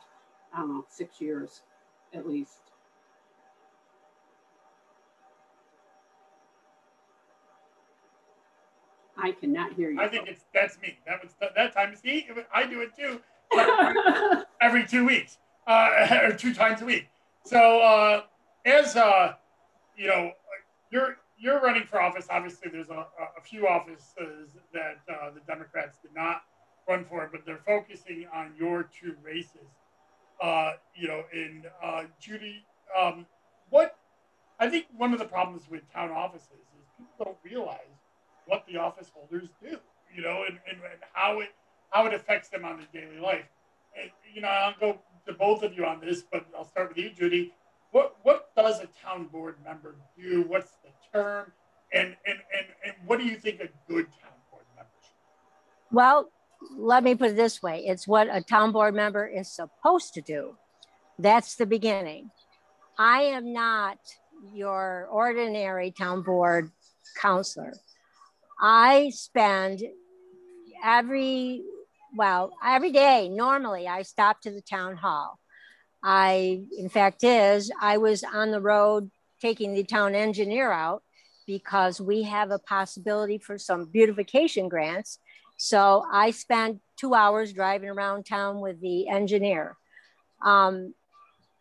I 0.53 0.59
don't 0.59 0.69
know, 0.69 0.85
six 0.89 1.19
years 1.19 1.61
at 2.13 2.27
least. 2.27 2.59
I 9.17 9.31
cannot 9.31 9.73
hear 9.73 9.89
you. 9.89 9.99
I 9.99 10.07
think 10.07 10.27
it's 10.27 10.43
that's 10.53 10.79
me. 10.81 10.99
That 11.07 11.23
was 11.23 11.33
that 11.39 11.73
time. 11.73 11.95
See, 11.95 12.27
I 12.53 12.65
do 12.65 12.81
it 12.81 12.91
too. 12.95 13.21
every 14.61 14.85
two 14.85 15.05
weeks 15.05 15.37
uh, 15.67 16.07
or 16.23 16.33
two 16.33 16.53
times 16.53 16.81
a 16.81 16.85
week. 16.85 17.07
So 17.45 17.81
uh, 17.81 18.23
as 18.65 18.95
uh, 18.95 19.33
you 19.97 20.07
know, 20.07 20.31
you're 20.91 21.17
you're 21.37 21.59
running 21.61 21.83
for 21.83 22.01
office. 22.01 22.27
Obviously, 22.29 22.69
there's 22.71 22.89
a, 22.89 23.05
a 23.37 23.41
few 23.43 23.67
offices 23.67 24.49
that 24.73 24.99
uh, 25.09 25.31
the 25.31 25.41
Democrats 25.47 25.97
did 26.01 26.13
not 26.15 26.43
run 26.87 27.03
for, 27.03 27.29
but 27.31 27.45
they're 27.45 27.61
focusing 27.65 28.27
on 28.33 28.53
your 28.57 28.83
two 28.83 29.15
races. 29.23 29.67
Uh, 30.41 30.73
you 30.95 31.07
know, 31.07 31.23
in 31.33 31.63
uh, 31.83 32.03
Judy, 32.19 32.65
um, 32.99 33.25
what 33.69 33.97
I 34.59 34.69
think 34.69 34.85
one 34.95 35.13
of 35.13 35.19
the 35.19 35.25
problems 35.25 35.63
with 35.69 35.81
town 35.93 36.11
offices 36.11 36.51
is 36.51 36.85
people 36.97 37.25
don't 37.25 37.37
realize 37.43 37.79
what 38.45 38.65
the 38.67 38.77
office 38.77 39.09
holders 39.13 39.49
do. 39.61 39.77
You 40.13 40.21
know, 40.21 40.43
and, 40.47 40.59
and, 40.69 40.77
and 40.77 41.01
how 41.11 41.41
it 41.41 41.49
how 41.89 42.05
it 42.05 42.13
affects 42.13 42.47
them 42.47 42.63
on 42.63 42.77
their 42.77 43.03
daily 43.03 43.19
life. 43.19 43.45
And, 44.01 44.09
you 44.33 44.41
know, 44.41 44.47
I'll 44.47 44.75
go 44.79 44.99
to 45.27 45.33
both 45.33 45.61
of 45.63 45.73
you 45.73 45.85
on 45.85 45.99
this, 45.99 46.23
but 46.31 46.45
I'll 46.57 46.63
start 46.63 46.89
with 46.89 46.97
you, 46.97 47.09
Judy. 47.09 47.53
What 47.91 48.15
what 48.23 48.55
does 48.55 48.79
a 48.79 48.87
town 49.03 49.25
board 49.27 49.57
member 49.65 49.95
do? 50.17 50.45
What's 50.47 50.71
the 50.83 50.89
term? 51.15 51.51
And 51.93 52.15
and 52.25 52.39
and, 52.57 52.67
and 52.85 52.93
what 53.05 53.19
do 53.19 53.25
you 53.25 53.37
think 53.37 53.61
a 53.61 53.69
good 53.87 54.07
town 54.21 54.33
board 54.51 54.65
member? 54.75 54.89
Well, 55.91 56.29
let 56.77 57.03
me 57.03 57.15
put 57.15 57.31
it 57.31 57.35
this 57.35 57.61
way 57.61 57.85
it's 57.85 58.07
what 58.07 58.27
a 58.31 58.41
town 58.41 58.71
board 58.71 58.93
member 58.93 59.25
is 59.25 59.49
supposed 59.51 60.13
to 60.15 60.21
do. 60.21 60.55
That's 61.17 61.55
the 61.55 61.65
beginning. 61.65 62.31
I 62.97 63.21
am 63.21 63.53
not 63.53 63.97
your 64.53 65.07
ordinary 65.11 65.91
town 65.91 66.21
board 66.21 66.71
councilor. 67.19 67.73
I 68.59 69.11
spend 69.13 69.81
every, 70.83 71.63
well, 72.15 72.53
every 72.63 72.91
day, 72.91 73.29
normally 73.29 73.87
I 73.87 74.03
stop 74.03 74.41
to 74.41 74.51
the 74.51 74.61
town 74.61 74.95
hall. 74.95 75.39
I, 76.03 76.61
in 76.77 76.89
fact, 76.89 77.23
is 77.23 77.71
I 77.81 77.97
was 77.97 78.23
on 78.23 78.51
the 78.51 78.61
road 78.61 79.09
taking 79.41 79.73
the 79.73 79.83
town 79.83 80.15
engineer 80.15 80.71
out 80.71 81.03
because 81.45 82.01
we 82.01 82.23
have 82.23 82.51
a 82.51 82.59
possibility 82.59 83.37
for 83.37 83.57
some 83.57 83.85
beautification 83.85 84.67
grants. 84.69 85.19
So 85.57 86.05
I 86.11 86.31
spent 86.31 86.81
two 86.99 87.13
hours 87.13 87.53
driving 87.53 87.89
around 87.89 88.25
town 88.25 88.59
with 88.59 88.81
the 88.81 89.07
engineer. 89.07 89.77
Um, 90.43 90.93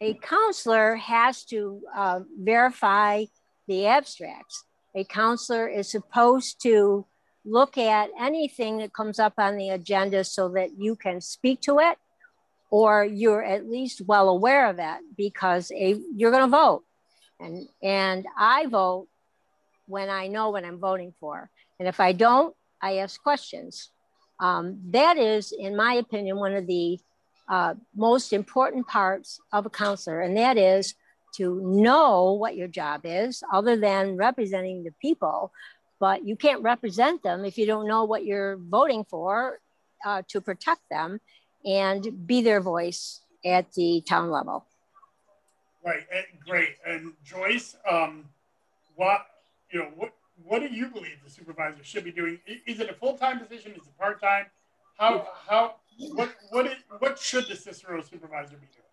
a 0.00 0.14
councilor 0.14 0.96
has 0.96 1.44
to 1.44 1.80
uh, 1.94 2.20
verify 2.38 3.24
the 3.66 3.86
abstracts. 3.86 4.64
A 4.94 5.04
councilor 5.04 5.68
is 5.68 5.90
supposed 5.90 6.62
to 6.62 7.06
look 7.44 7.78
at 7.78 8.10
anything 8.18 8.78
that 8.78 8.94
comes 8.94 9.18
up 9.18 9.34
on 9.38 9.56
the 9.56 9.70
agenda 9.70 10.24
so 10.24 10.48
that 10.50 10.78
you 10.78 10.96
can 10.96 11.20
speak 11.20 11.60
to 11.62 11.78
it 11.78 11.98
or 12.70 13.04
you're 13.04 13.44
at 13.44 13.70
least 13.70 14.02
well 14.06 14.28
aware 14.28 14.68
of 14.68 14.78
it 14.78 14.98
because 15.16 15.70
a, 15.72 16.00
you're 16.14 16.30
going 16.30 16.42
to 16.42 16.48
vote. 16.48 16.82
And, 17.38 17.68
and 17.82 18.26
I 18.36 18.66
vote 18.66 19.08
when 19.86 20.08
I 20.08 20.26
know 20.28 20.50
what 20.50 20.64
I'm 20.64 20.78
voting 20.78 21.12
for. 21.20 21.50
And 21.78 21.88
if 21.88 22.00
I 22.00 22.12
don't, 22.12 22.54
I 22.80 22.98
ask 22.98 23.22
questions. 23.22 23.90
Um, 24.40 24.80
that 24.90 25.16
is, 25.16 25.52
in 25.52 25.76
my 25.76 25.94
opinion, 25.94 26.38
one 26.38 26.54
of 26.54 26.66
the 26.66 26.98
uh, 27.48 27.74
most 27.94 28.32
important 28.32 28.86
parts 28.86 29.40
of 29.52 29.66
a 29.66 29.70
councilor, 29.70 30.20
and 30.20 30.36
that 30.36 30.56
is 30.56 30.94
to 31.36 31.60
know 31.62 32.32
what 32.32 32.56
your 32.56 32.68
job 32.68 33.02
is, 33.04 33.42
other 33.52 33.76
than 33.76 34.16
representing 34.16 34.84
the 34.84 34.92
people. 35.00 35.52
But 36.00 36.26
you 36.26 36.36
can't 36.36 36.62
represent 36.62 37.22
them 37.22 37.44
if 37.44 37.56
you 37.58 37.66
don't 37.66 37.88
know 37.88 38.04
what 38.04 38.24
you're 38.24 38.56
voting 38.56 39.04
for 39.04 39.60
uh, 40.04 40.22
to 40.28 40.40
protect 40.40 40.82
them 40.90 41.20
and 41.64 42.26
be 42.26 42.42
their 42.42 42.60
voice 42.60 43.20
at 43.44 43.72
the 43.72 44.02
town 44.06 44.30
level. 44.30 44.66
Right, 45.84 46.06
great. 46.46 46.76
And 46.86 47.12
Joyce, 47.24 47.76
um, 47.88 48.24
what 48.96 49.26
you 49.74 49.80
know, 49.80 49.90
what 49.96 50.14
what 50.44 50.60
do 50.60 50.68
you 50.68 50.88
believe 50.88 51.18
the 51.24 51.30
supervisor 51.30 51.82
should 51.82 52.04
be 52.04 52.12
doing? 52.12 52.38
Is 52.66 52.80
it 52.80 52.88
a 52.88 52.94
full 52.94 53.18
time 53.18 53.40
position? 53.40 53.72
Is 53.72 53.86
it 53.86 53.98
part 53.98 54.20
time? 54.20 54.46
How 54.98 55.26
how 55.48 55.74
what 56.12 56.34
what 56.50 56.66
is, 56.66 56.76
what 57.00 57.18
should 57.18 57.48
the 57.48 57.56
Cicero 57.56 58.00
supervisor 58.00 58.56
be 58.56 58.68
doing? 58.72 58.84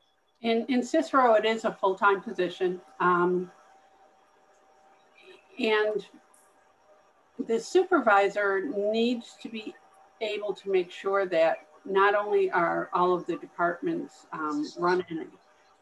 In, 0.41 0.65
in 0.74 0.84
Cicero, 0.84 1.36
it 1.36 1.46
is 1.46 1.65
a 1.65 1.72
full-time 1.72 2.20
position. 2.20 2.82
Um, 3.00 3.52
and 5.60 6.04
the 7.48 7.60
supervisor 7.60 8.63
needs 8.76 9.36
to 9.44 9.50
be 9.50 9.76
able 10.20 10.54
to 10.56 10.72
make 10.72 10.89
sure 10.89 11.28
that 11.28 11.67
not 11.86 12.15
only 12.15 12.50
are 12.50 12.89
all 12.91 13.13
of 13.13 13.28
the 13.28 13.36
departments 13.36 14.26
um, 14.34 14.67
run 14.80 15.06
in 15.10 15.20
a 15.20 15.26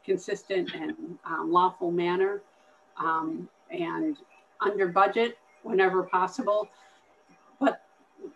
consistent 0.03 0.73
and 0.73 1.17
um, 1.23 1.49
lawful 1.49 1.89
manner 1.89 2.41
um, 2.97 3.47
and 3.71 4.17
under 4.61 4.87
budget 4.87 5.37
whenever 5.63 6.03
possible, 6.03 6.69
but 7.59 7.81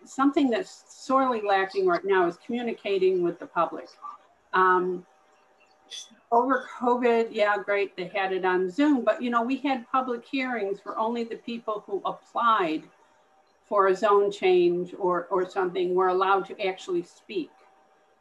something 0.06 0.50
that's 0.50 0.84
sorely 0.88 1.42
lacking 1.42 1.86
right 1.86 2.06
now 2.06 2.28
is 2.28 2.38
communicating 2.46 3.24
with 3.24 3.40
the 3.40 3.46
public. 3.46 3.88
Um, 4.54 5.06
over 6.32 6.66
COVID, 6.80 7.28
yeah, 7.32 7.58
great, 7.58 7.96
they 7.96 8.08
had 8.08 8.34
it 8.34 8.46
on 8.46 8.70
Zoom, 8.70 9.04
but 9.04 9.22
you 9.22 9.30
know, 9.30 9.44
we 9.44 9.58
had 9.58 9.90
public 9.92 10.26
hearings 10.26 10.80
for 10.80 10.98
only 10.98 11.24
the 11.24 11.36
people 11.36 11.84
who 11.86 12.02
applied 12.06 12.84
for 13.66 13.88
a 13.88 13.96
zone 13.96 14.32
change 14.32 14.94
or, 14.98 15.28
or 15.30 15.50
something 15.50 15.96
were 15.96 16.10
allowed 16.10 16.46
to 16.48 16.68
actually 16.68 17.04
speak. 17.04 17.52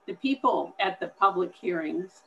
The 0.07 0.15
people 0.15 0.75
at 0.81 1.01
the 1.01 1.09
public 1.09 1.55
hearings 1.55 2.23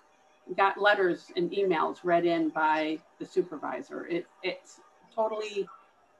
got 0.58 0.80
letters 0.80 1.32
and 1.36 1.50
emails 1.52 1.98
read 2.04 2.26
in 2.26 2.50
by 2.50 3.00
the 3.20 3.26
supervisor. 3.26 4.06
It, 4.08 4.28
it's 4.44 4.80
totally 5.16 5.68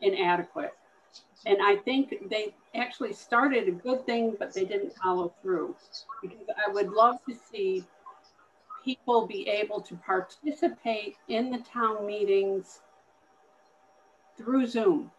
inadequate. 0.02 0.74
And 1.46 1.58
I 1.62 1.78
think 1.78 2.30
they 2.30 2.54
actually 2.74 3.14
started 3.14 3.68
a 3.68 3.72
good 3.72 4.06
thing, 4.06 4.36
but 4.38 4.54
they 4.54 4.66
didn't 4.66 4.96
follow 4.96 5.34
through. 5.42 5.76
Because 6.22 6.48
I 6.66 6.72
would 6.72 6.90
love 6.92 7.20
to 7.30 7.36
see 7.36 7.84
people 8.84 9.26
be 9.26 9.48
able 9.48 9.82
to 9.82 9.96
participate 9.96 11.16
in 11.28 11.52
the 11.52 11.60
town 11.60 12.06
meetings 12.06 12.82
through 14.38 14.68
Zoom. 14.68 15.12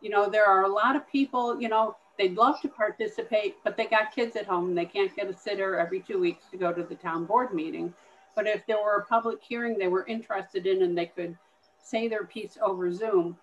You 0.00 0.10
know, 0.10 0.28
there 0.28 0.46
are 0.46 0.64
a 0.64 0.68
lot 0.68 0.96
of 0.96 1.08
people, 1.10 1.60
you 1.60 1.68
know, 1.68 1.96
they'd 2.18 2.36
love 2.36 2.60
to 2.62 2.68
participate, 2.68 3.56
but 3.64 3.76
they 3.76 3.86
got 3.86 4.14
kids 4.14 4.36
at 4.36 4.46
home. 4.46 4.74
They 4.74 4.84
can't 4.84 5.14
get 5.14 5.30
a 5.30 5.36
sitter 5.36 5.78
every 5.78 6.00
two 6.00 6.18
weeks 6.18 6.44
to 6.50 6.56
go 6.56 6.72
to 6.72 6.82
the 6.82 6.94
town 6.94 7.24
board 7.24 7.54
meeting. 7.54 7.94
But 8.34 8.46
if 8.46 8.66
there 8.66 8.82
were 8.82 8.96
a 8.96 9.04
public 9.04 9.38
hearing 9.42 9.78
they 9.78 9.88
were 9.88 10.06
interested 10.06 10.66
in 10.66 10.82
and 10.82 10.96
they 10.96 11.06
could 11.06 11.36
say 11.82 12.08
their 12.08 12.24
piece 12.24 12.56
over 12.62 12.92
Zoom, 12.92 13.36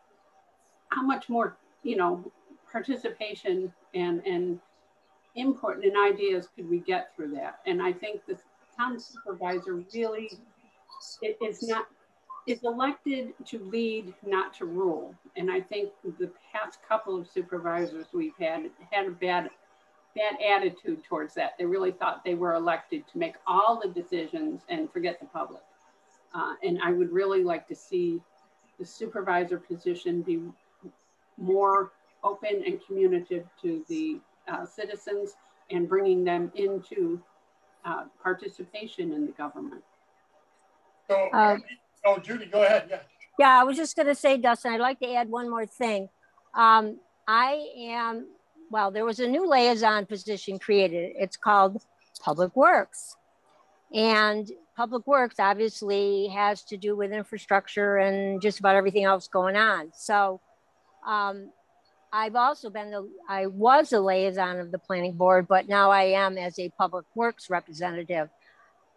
how 0.89 1.03
much 1.03 1.29
more, 1.29 1.57
you 1.83 1.95
know, 1.95 2.31
participation 2.71 3.71
and, 3.93 4.25
and 4.25 4.59
input 5.35 5.83
and 5.83 5.93
ideas 5.97 6.47
could 6.55 6.69
we 6.69 6.79
get 6.79 7.15
through 7.15 7.31
that? 7.35 7.59
And 7.65 7.81
I 7.81 7.93
think 7.93 8.25
the 8.25 8.37
town 8.77 8.99
supervisor 8.99 9.83
really 9.93 10.29
is 11.41 11.63
not 11.63 11.85
is 12.47 12.63
elected 12.63 13.33
to 13.45 13.59
lead, 13.65 14.13
not 14.25 14.53
to 14.55 14.65
rule. 14.65 15.13
And 15.35 15.51
I 15.51 15.61
think 15.61 15.91
the 16.17 16.31
past 16.51 16.79
couple 16.87 17.19
of 17.19 17.27
supervisors 17.27 18.07
we've 18.11 18.37
had 18.39 18.71
had 18.91 19.05
a 19.05 19.11
bad 19.11 19.49
bad 20.15 20.35
attitude 20.43 21.03
towards 21.03 21.35
that. 21.35 21.51
They 21.59 21.65
really 21.65 21.91
thought 21.91 22.23
they 22.25 22.33
were 22.33 22.55
elected 22.55 23.07
to 23.11 23.17
make 23.19 23.35
all 23.45 23.79
the 23.79 23.89
decisions 23.89 24.61
and 24.67 24.91
forget 24.91 25.19
the 25.19 25.27
public. 25.27 25.61
Uh, 26.33 26.55
and 26.63 26.79
I 26.83 26.91
would 26.91 27.11
really 27.11 27.43
like 27.43 27.67
to 27.67 27.75
see 27.75 28.19
the 28.79 28.85
supervisor 28.85 29.59
position 29.59 30.21
be 30.21 30.41
more 31.37 31.91
open 32.23 32.63
and 32.65 32.79
communicative 32.85 33.45
to 33.61 33.83
the 33.87 34.19
uh, 34.47 34.65
citizens 34.65 35.35
and 35.69 35.87
bringing 35.87 36.23
them 36.23 36.51
into 36.55 37.21
uh, 37.85 38.05
participation 38.21 39.11
in 39.11 39.25
the 39.25 39.31
government. 39.33 39.83
So, 41.07 41.29
Uh, 41.33 41.57
oh, 42.05 42.17
Judy, 42.17 42.45
go 42.45 42.63
ahead. 42.63 42.87
Yeah. 42.89 42.99
Yeah, 43.37 43.61
I 43.61 43.63
was 43.63 43.77
just 43.77 43.95
going 43.95 44.07
to 44.07 44.15
say, 44.15 44.37
Dustin, 44.37 44.73
I'd 44.73 44.81
like 44.81 44.99
to 44.99 45.13
add 45.13 45.29
one 45.29 45.49
more 45.49 45.65
thing. 45.65 46.09
Um, 46.53 46.99
I 47.27 47.67
am, 47.77 48.27
well, 48.69 48.91
there 48.91 49.05
was 49.05 49.21
a 49.21 49.27
new 49.27 49.49
liaison 49.49 50.05
position 50.05 50.59
created. 50.59 51.13
It's 51.17 51.37
called 51.37 51.81
Public 52.21 52.53
Works. 52.55 53.15
And 53.93 54.49
Public 54.77 55.05
Works 55.07 55.39
obviously 55.39 56.27
has 56.27 56.63
to 56.65 56.77
do 56.77 56.95
with 56.95 57.11
infrastructure 57.11 57.97
and 57.97 58.41
just 58.41 58.59
about 58.59 58.75
everything 58.75 59.03
else 59.03 59.27
going 59.27 59.55
on. 59.55 59.91
So 59.93 60.39
um, 61.05 61.51
I've 62.13 62.35
also 62.35 62.69
been 62.69 62.91
the, 62.91 63.09
I 63.27 63.47
was 63.47 63.93
a 63.93 63.99
liaison 63.99 64.59
of 64.59 64.71
the 64.71 64.79
planning 64.79 65.13
board, 65.13 65.47
but 65.47 65.67
now 65.67 65.91
I 65.91 66.03
am 66.03 66.37
as 66.37 66.57
a 66.59 66.69
Public 66.77 67.05
Works 67.15 67.49
representative. 67.49 68.29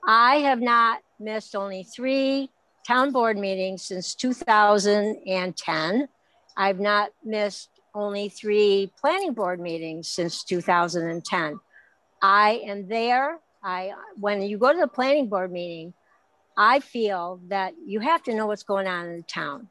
I 0.07 0.37
have 0.37 0.61
not 0.61 1.01
missed 1.19 1.55
only 1.55 1.85
three 1.85 2.51
town 2.87 3.13
board 3.13 3.39
meetings 3.39 3.83
since 3.83 4.15
2010. 4.15 6.09
I've 6.57 6.81
not 6.81 7.11
missed 7.25 7.69
only 7.95 8.29
three 8.29 8.93
planning 9.01 9.35
board 9.35 9.61
meetings 9.61 10.09
since 10.09 10.45
2010. 10.45 11.61
I 12.23 12.63
am 12.65 12.89
there. 12.89 13.39
I 13.63 13.93
when 14.19 14.43
you 14.43 14.59
go 14.59 14.73
to 14.73 14.79
the 14.79 14.89
planning 14.89 15.29
board 15.29 15.53
meeting, 15.53 15.95
I 16.57 16.81
feel 16.81 17.41
that 17.49 17.75
you 17.85 18.01
have 18.01 18.23
to 18.25 18.35
know 18.35 18.47
what's 18.47 18.63
going 18.63 18.87
on 18.87 19.07
in 19.07 19.17
the 19.19 19.23
town. 19.23 19.69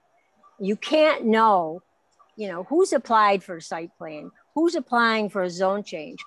You 0.59 0.75
can't 0.75 1.25
know, 1.25 1.83
you 2.35 2.47
know, 2.47 2.63
who's 2.63 2.93
applied 2.93 3.43
for 3.43 3.57
a 3.57 3.61
site 3.61 3.95
plan, 3.97 4.31
who's 4.55 4.75
applying 4.75 5.29
for 5.29 5.43
a 5.43 5.49
zone 5.49 5.83
change. 5.83 6.19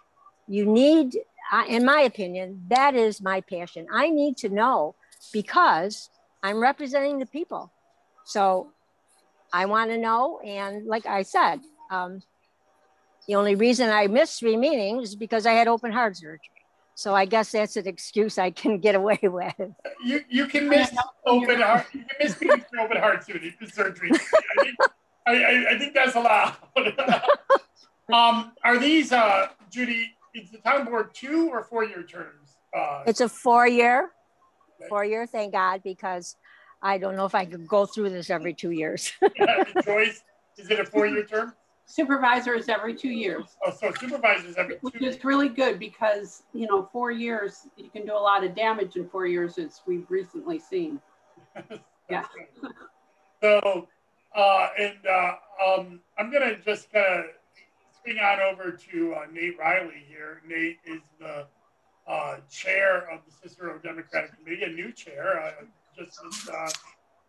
You 0.46 0.66
need, 0.66 1.16
in 1.68 1.84
my 1.84 2.00
opinion, 2.02 2.64
that 2.68 2.94
is 2.94 3.22
my 3.22 3.40
passion. 3.40 3.86
I 3.92 4.10
need 4.10 4.36
to 4.38 4.48
know 4.48 4.94
because 5.32 6.10
I'm 6.42 6.58
representing 6.58 7.18
the 7.18 7.26
people. 7.26 7.72
So 8.24 8.72
I 9.52 9.66
want 9.66 9.90
to 9.90 9.98
know. 9.98 10.40
And 10.40 10.86
like 10.86 11.06
I 11.06 11.22
said, 11.22 11.60
um, 11.90 12.22
the 13.26 13.36
only 13.36 13.54
reason 13.54 13.88
I 13.88 14.06
missed 14.08 14.40
three 14.40 14.56
meetings 14.56 15.10
is 15.10 15.16
because 15.16 15.46
I 15.46 15.52
had 15.52 15.68
open 15.68 15.92
heart 15.92 16.16
surgery. 16.16 16.40
So 16.94 17.14
I 17.14 17.24
guess 17.24 17.52
that's 17.52 17.76
an 17.76 17.88
excuse 17.88 18.38
I 18.38 18.50
can 18.50 18.78
get 18.78 18.94
away 18.94 19.18
with. 19.22 19.54
You 20.04 20.24
you 20.28 20.46
can 20.46 20.68
miss 20.68 20.90
open 21.26 21.60
heart. 21.60 21.86
You 21.92 22.00
can 22.00 22.16
miss 22.20 22.40
meetings 22.40 22.64
for 22.72 22.80
open 22.80 22.96
heart 22.98 23.24
surgery. 23.26 23.54
surgery. 23.72 24.10
I, 24.12 24.62
think, 24.64 24.76
I, 25.26 25.32
I, 25.32 25.70
I 25.74 25.78
think 25.78 25.94
that's 25.94 26.14
allowed. 26.14 26.56
um, 28.12 28.52
are 28.62 28.78
these 28.78 29.12
uh, 29.12 29.48
Judy? 29.70 30.12
Is 30.34 30.50
the 30.50 30.58
town 30.58 30.84
board 30.86 31.14
two 31.14 31.48
or 31.48 31.62
four 31.62 31.84
year 31.84 32.02
terms? 32.02 32.56
Uh, 32.76 33.04
It's 33.06 33.20
a 33.20 33.28
four 33.28 33.68
year, 33.68 34.10
four 34.88 35.04
year, 35.04 35.26
thank 35.26 35.52
God, 35.52 35.80
because 35.84 36.36
I 36.82 36.98
don't 36.98 37.14
know 37.16 37.24
if 37.24 37.36
I 37.36 37.44
could 37.44 37.68
go 37.68 37.86
through 37.86 38.10
this 38.10 38.30
every 38.30 38.52
two 38.52 38.72
years. 38.72 39.12
Joyce, 39.84 40.24
is 40.58 40.70
it 40.70 40.80
a 40.80 40.84
four 40.84 41.06
year 41.06 41.24
term? 41.24 41.54
Supervisor 41.86 42.54
is 42.54 42.68
every 42.68 42.94
two 42.94 43.10
years. 43.10 43.56
Oh, 43.64 43.70
so 43.70 43.92
supervisors 44.00 44.56
every 44.56 44.76
which 44.80 44.94
two. 44.94 45.04
is 45.04 45.22
really 45.24 45.48
good 45.48 45.78
because 45.78 46.42
you 46.54 46.66
know 46.66 46.88
four 46.92 47.10
years 47.10 47.68
you 47.76 47.90
can 47.90 48.06
do 48.06 48.12
a 48.12 48.18
lot 48.18 48.42
of 48.42 48.54
damage 48.54 48.96
in 48.96 49.08
four 49.08 49.26
years 49.26 49.58
as 49.58 49.82
we've 49.86 50.06
recently 50.10 50.58
seen 50.58 51.00
Yeah. 52.10 52.24
So, 53.40 53.88
Uh, 54.34 54.68
and 54.78 54.98
uh, 55.06 55.34
um, 55.64 56.00
I'm 56.18 56.30
going 56.32 56.42
to 56.42 56.56
just 56.64 56.90
kind 56.92 57.06
of 57.06 57.24
swing 58.02 58.18
on 58.18 58.40
over 58.40 58.72
to 58.72 59.14
uh, 59.14 59.26
Nate 59.32 59.56
Riley 59.58 60.04
here. 60.08 60.42
Nate 60.48 60.78
is 60.84 61.00
the 61.20 61.46
uh, 62.08 62.36
chair 62.50 63.08
of 63.12 63.20
the 63.24 63.32
Cicero 63.48 63.78
Democratic 63.78 64.36
Committee, 64.36 64.64
a 64.64 64.68
new 64.68 64.90
chair, 64.90 65.40
uh, 65.40 65.64
just 65.96 66.18
this, 66.22 66.48
uh, 66.48 66.68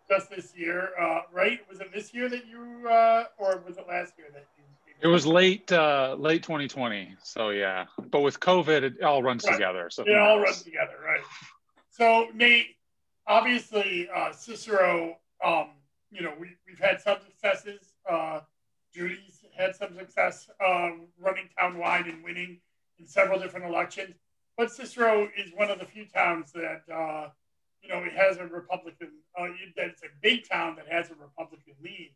just 0.10 0.30
this 0.30 0.56
year, 0.56 0.90
uh, 1.00 1.22
right? 1.34 1.60
Was 1.70 1.80
it 1.82 1.92
this 1.94 2.14
year 2.14 2.30
that 2.30 2.46
you, 2.48 2.88
uh, 2.88 3.26
or 3.38 3.64
was 3.66 3.78
it 3.78 3.88
last 3.88 4.14
year 4.18 4.28
that 4.34 4.46
you? 4.58 4.64
It 5.02 5.08
was 5.08 5.26
late, 5.26 5.72
uh, 5.72 6.16
late 6.18 6.42
2020. 6.42 7.16
So 7.22 7.50
yeah, 7.50 7.86
but 8.12 8.22
with 8.22 8.40
COVID, 8.40 8.84
it 8.84 9.02
all 9.02 9.22
runs 9.22 9.44
Right. 9.44 9.54
together. 9.54 9.90
So 9.90 10.04
It 10.04 10.18
all 10.18 10.40
runs 10.40 10.64
together, 10.64 10.98
right? 11.06 11.22
So 11.90 12.30
Nate, 12.34 12.78
obviously 13.28 14.08
uh, 14.14 14.32
Cicero, 14.32 15.18
um, 15.44 15.72
you 16.12 16.22
know, 16.22 16.34
we, 16.40 16.56
we've 16.68 16.80
had 16.80 17.02
some 17.02 17.18
successes. 17.26 17.94
Uh, 18.10 18.42
Judy's 18.94 19.44
had 19.58 19.76
some 19.76 19.96
success 19.98 20.50
uh, 20.66 20.92
running 21.20 21.50
townwide 21.60 22.08
and 22.08 22.24
winning 22.24 22.60
in 22.98 23.06
several 23.06 23.38
different 23.40 23.66
elections. 23.66 24.16
But 24.58 24.72
Cicero 24.72 25.28
is 25.38 25.52
one 25.54 25.70
of 25.70 25.80
the 25.80 25.86
few 25.86 26.06
towns 26.06 26.54
that, 26.54 26.84
uh, 26.92 27.30
you 27.82 27.90
know, 27.90 28.04
it 28.04 28.14
has 28.14 28.38
a 28.38 28.46
Republican, 28.46 29.10
uh, 29.40 29.46
it's 29.78 30.02
a 30.04 30.08
big 30.22 30.48
town 30.50 30.76
that 30.78 30.88
has 30.92 31.10
a 31.12 31.16
Republican 31.16 31.74
lead. 31.84 32.14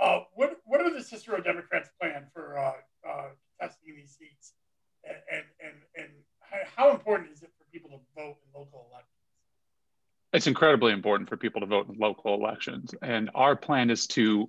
Uh, 0.00 0.20
what, 0.34 0.58
what 0.64 0.80
are 0.80 0.92
the 0.92 1.02
Cicero 1.02 1.40
Democrats' 1.40 1.88
plan 2.00 2.26
for 2.32 2.58
uh, 2.58 2.72
uh, 3.08 3.68
these 3.84 4.16
seats? 4.18 4.52
And, 5.04 5.44
and, 5.60 5.74
and, 5.96 6.08
how- 6.76 6.90
important 6.90 7.30
is 7.32 7.42
it 7.42 7.50
for 7.58 7.64
people 7.72 7.90
to 7.90 7.98
vote 8.14 8.36
in 8.44 8.60
local 8.60 8.86
elections? 8.90 9.16
it's 10.32 10.46
incredibly 10.46 10.92
important 10.92 11.28
for 11.28 11.36
people 11.36 11.60
to 11.60 11.66
vote 11.66 11.88
in 11.88 11.96
local 11.98 12.34
elections. 12.34 12.94
And 13.00 13.30
our 13.34 13.56
plan 13.56 13.90
is 13.90 14.06
to 14.08 14.48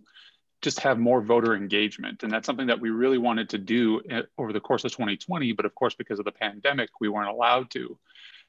just 0.62 0.80
have 0.82 1.00
more 1.00 1.22
voter 1.22 1.56
engagement. 1.56 2.24
And 2.24 2.32
that's 2.32 2.46
something 2.46 2.68
that 2.68 2.82
we 2.82 2.90
really 2.90 3.18
wanted 3.18 3.50
to 3.50 3.58
do 3.58 4.02
uh, 4.12 4.24
over 4.38 4.52
the 4.52 4.60
course 4.60 4.84
of 4.84 4.92
2020. 4.92 5.54
But 5.54 5.66
of 5.66 5.74
course, 5.76 5.96
because 5.96 6.20
of 6.20 6.26
the 6.26 6.32
pandemic, 6.32 6.90
we 7.00 7.08
weren't 7.10 7.30
allowed 7.30 7.70
to. 7.72 7.98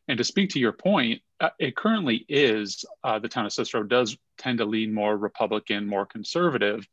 And 0.09 0.19
to 0.19 0.25
speak 0.25 0.51
to 0.51 0.59
your 0.59 0.73
point, 0.73 1.21
uh, 1.41 1.51
it 1.59 1.77
currently 1.77 2.25
is 2.29 2.85
uh, 3.05 3.19
the 3.19 3.29
town 3.29 3.47
of 3.47 3.53
Cicero 3.53 3.83
does 3.83 4.17
tend 4.39 4.59
to 4.59 4.65
lean 4.65 4.93
more 4.93 5.17
Republican, 5.17 5.87
more 5.87 6.07
conservative, 6.07 6.89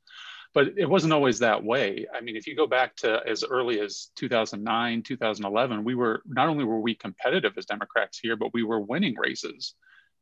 but 0.54 0.78
it 0.78 0.89
wasn't 0.89 1.13
always 1.13 1.39
that 1.39 1.63
way. 1.63 2.06
I 2.13 2.21
mean, 2.21 2.36
if 2.36 2.45
you 2.45 2.56
go 2.56 2.67
back 2.67 2.95
to 2.97 3.21
as 3.25 3.43
early 3.43 3.80
as 3.80 4.12
2009, 4.17 5.04
2011, 5.04 5.84
we 5.84 5.95
were 5.95 6.21
not 6.25 6.49
only 6.49 6.65
were 6.65 6.80
we 6.80 6.95
competitive 6.95 7.54
as 7.58 7.65
Democrats 7.65 8.19
here, 8.19 8.36
but 8.36 8.54
we 8.54 8.63
were 8.63 8.80
winning 8.80 9.15
races 9.17 9.73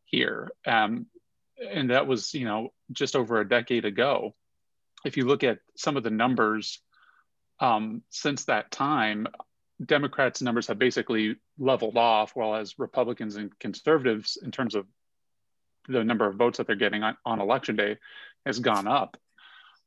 here. 0.06 0.51
Um, 0.65 1.08
and 1.60 1.89
that 1.89 2.08
was, 2.08 2.34
you 2.34 2.45
know, 2.45 2.73
just 2.91 3.15
over 3.15 3.39
a 3.39 3.47
decade 3.47 3.86
ago. 3.86 4.36
If 5.06 5.17
you 5.17 5.25
look 5.25 5.43
at 5.43 5.60
some 5.75 5.97
of 5.97 6.03
the 6.03 6.10
numbers 6.10 6.79
um, 7.60 8.01
since 8.10 8.45
that 8.45 8.71
time, 8.71 9.27
Democrats' 9.86 10.41
numbers 10.41 10.67
have 10.67 10.80
basically 10.80 11.36
leveled 11.58 11.98
off, 11.98 12.36
while 12.36 12.56
as 12.56 12.78
Republicans 12.80 13.36
and 13.36 13.58
conservatives, 13.60 14.38
in 14.41 14.52
terms 14.52 14.76
of 14.76 14.86
the 15.88 16.04
number 16.04 16.28
of 16.28 16.36
votes 16.36 16.58
that 16.58 16.67
they're 16.67 16.76
getting 16.76 17.04
on, 17.04 17.17
on 17.26 17.41
election 17.41 17.76
day, 17.76 17.98
has 18.46 18.60
gone 18.60 18.88
up. 18.88 19.17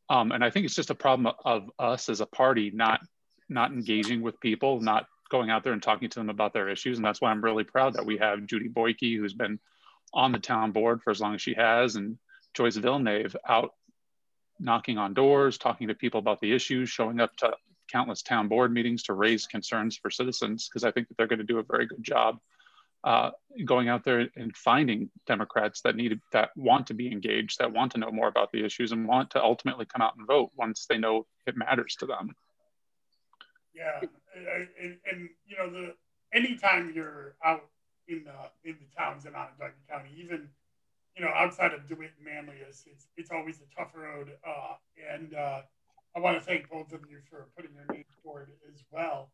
Um, 0.08 0.32
and 0.32 0.44
I 0.44 0.50
think 0.50 0.66
it's 0.66 0.74
just 0.74 0.90
a 0.90 0.94
problem 0.94 1.32
of 1.44 1.70
us 1.78 2.08
as 2.08 2.20
a 2.20 2.26
party 2.26 2.70
not 2.72 3.00
not 3.48 3.72
engaging 3.72 4.22
with 4.22 4.40
people, 4.40 4.80
not 4.80 5.06
going 5.30 5.50
out 5.50 5.62
there 5.62 5.72
and 5.72 5.82
talking 5.82 6.08
to 6.08 6.18
them 6.18 6.30
about 6.30 6.52
their 6.52 6.68
issues. 6.68 6.98
And 6.98 7.04
that's 7.04 7.20
why 7.20 7.30
I'm 7.30 7.42
really 7.42 7.64
proud 7.64 7.94
that 7.94 8.06
we 8.06 8.18
have 8.18 8.46
Judy 8.46 8.68
Boyke, 8.68 9.18
who's 9.18 9.34
been 9.34 9.60
on 10.12 10.32
the 10.32 10.38
town 10.38 10.72
board 10.72 11.02
for 11.02 11.10
as 11.10 11.20
long 11.20 11.34
as 11.34 11.42
she 11.42 11.54
has, 11.54 11.96
and 11.96 12.18
Joyce 12.54 12.76
Villnave 12.76 13.36
out 13.46 13.72
knocking 14.58 14.98
on 14.98 15.14
doors, 15.14 15.58
talking 15.58 15.88
to 15.88 15.94
people 15.94 16.18
about 16.18 16.40
the 16.40 16.52
issues, 16.52 16.88
showing 16.88 17.20
up 17.20 17.36
to 17.36 17.52
countless 17.88 18.22
town 18.22 18.48
board 18.48 18.72
meetings 18.72 19.02
to 19.04 19.14
raise 19.14 19.46
concerns 19.46 19.96
for 19.96 20.10
citizens, 20.10 20.68
because 20.68 20.84
I 20.84 20.90
think 20.90 21.08
that 21.08 21.16
they're 21.16 21.26
going 21.26 21.38
to 21.38 21.44
do 21.44 21.58
a 21.58 21.62
very 21.62 21.86
good 21.86 22.02
job 22.02 22.38
uh, 23.04 23.30
going 23.64 23.88
out 23.88 24.04
there 24.04 24.28
and 24.36 24.56
finding 24.56 25.08
Democrats 25.26 25.80
that 25.82 25.94
need 25.94 26.20
that 26.32 26.50
want 26.56 26.88
to 26.88 26.94
be 26.94 27.10
engaged, 27.10 27.58
that 27.58 27.72
want 27.72 27.92
to 27.92 27.98
know 27.98 28.10
more 28.10 28.26
about 28.26 28.50
the 28.50 28.64
issues, 28.64 28.90
and 28.90 29.06
want 29.06 29.30
to 29.30 29.42
ultimately 29.42 29.86
come 29.86 30.02
out 30.02 30.16
and 30.16 30.26
vote 30.26 30.50
once 30.56 30.86
they 30.86 30.98
know 30.98 31.24
it 31.46 31.56
matters 31.56 31.94
to 31.96 32.06
them. 32.06 32.34
Yeah, 33.72 34.00
and, 34.34 34.68
and, 34.82 34.96
and 35.10 35.28
you 35.46 35.56
know 35.56 35.70
the 35.70 35.94
anytime 36.32 36.92
you're 36.94 37.36
out 37.44 37.66
in 38.08 38.24
the 38.24 38.68
in 38.68 38.76
the 38.80 38.96
towns 38.96 39.24
in 39.24 39.34
Onondaga 39.34 39.74
County, 39.88 40.10
even 40.16 40.48
you 41.16 41.24
know 41.24 41.30
outside 41.32 41.72
of 41.72 41.86
DeWitt 41.88 42.10
and 42.16 42.26
Manlius, 42.26 42.86
it's 42.90 43.06
it's 43.16 43.30
always 43.30 43.60
a 43.60 43.74
tough 43.78 43.94
road. 43.94 44.32
Uh, 44.44 44.74
and 45.12 45.32
uh, 45.34 45.60
I 46.16 46.20
want 46.20 46.38
to 46.38 46.42
thank 46.42 46.70
both 46.70 46.94
of 46.94 47.02
you 47.10 47.18
for 47.28 47.46
putting 47.54 47.72
your 47.74 47.84
names 47.92 48.06
forward 48.24 48.48
as 48.72 48.82
well. 48.90 49.28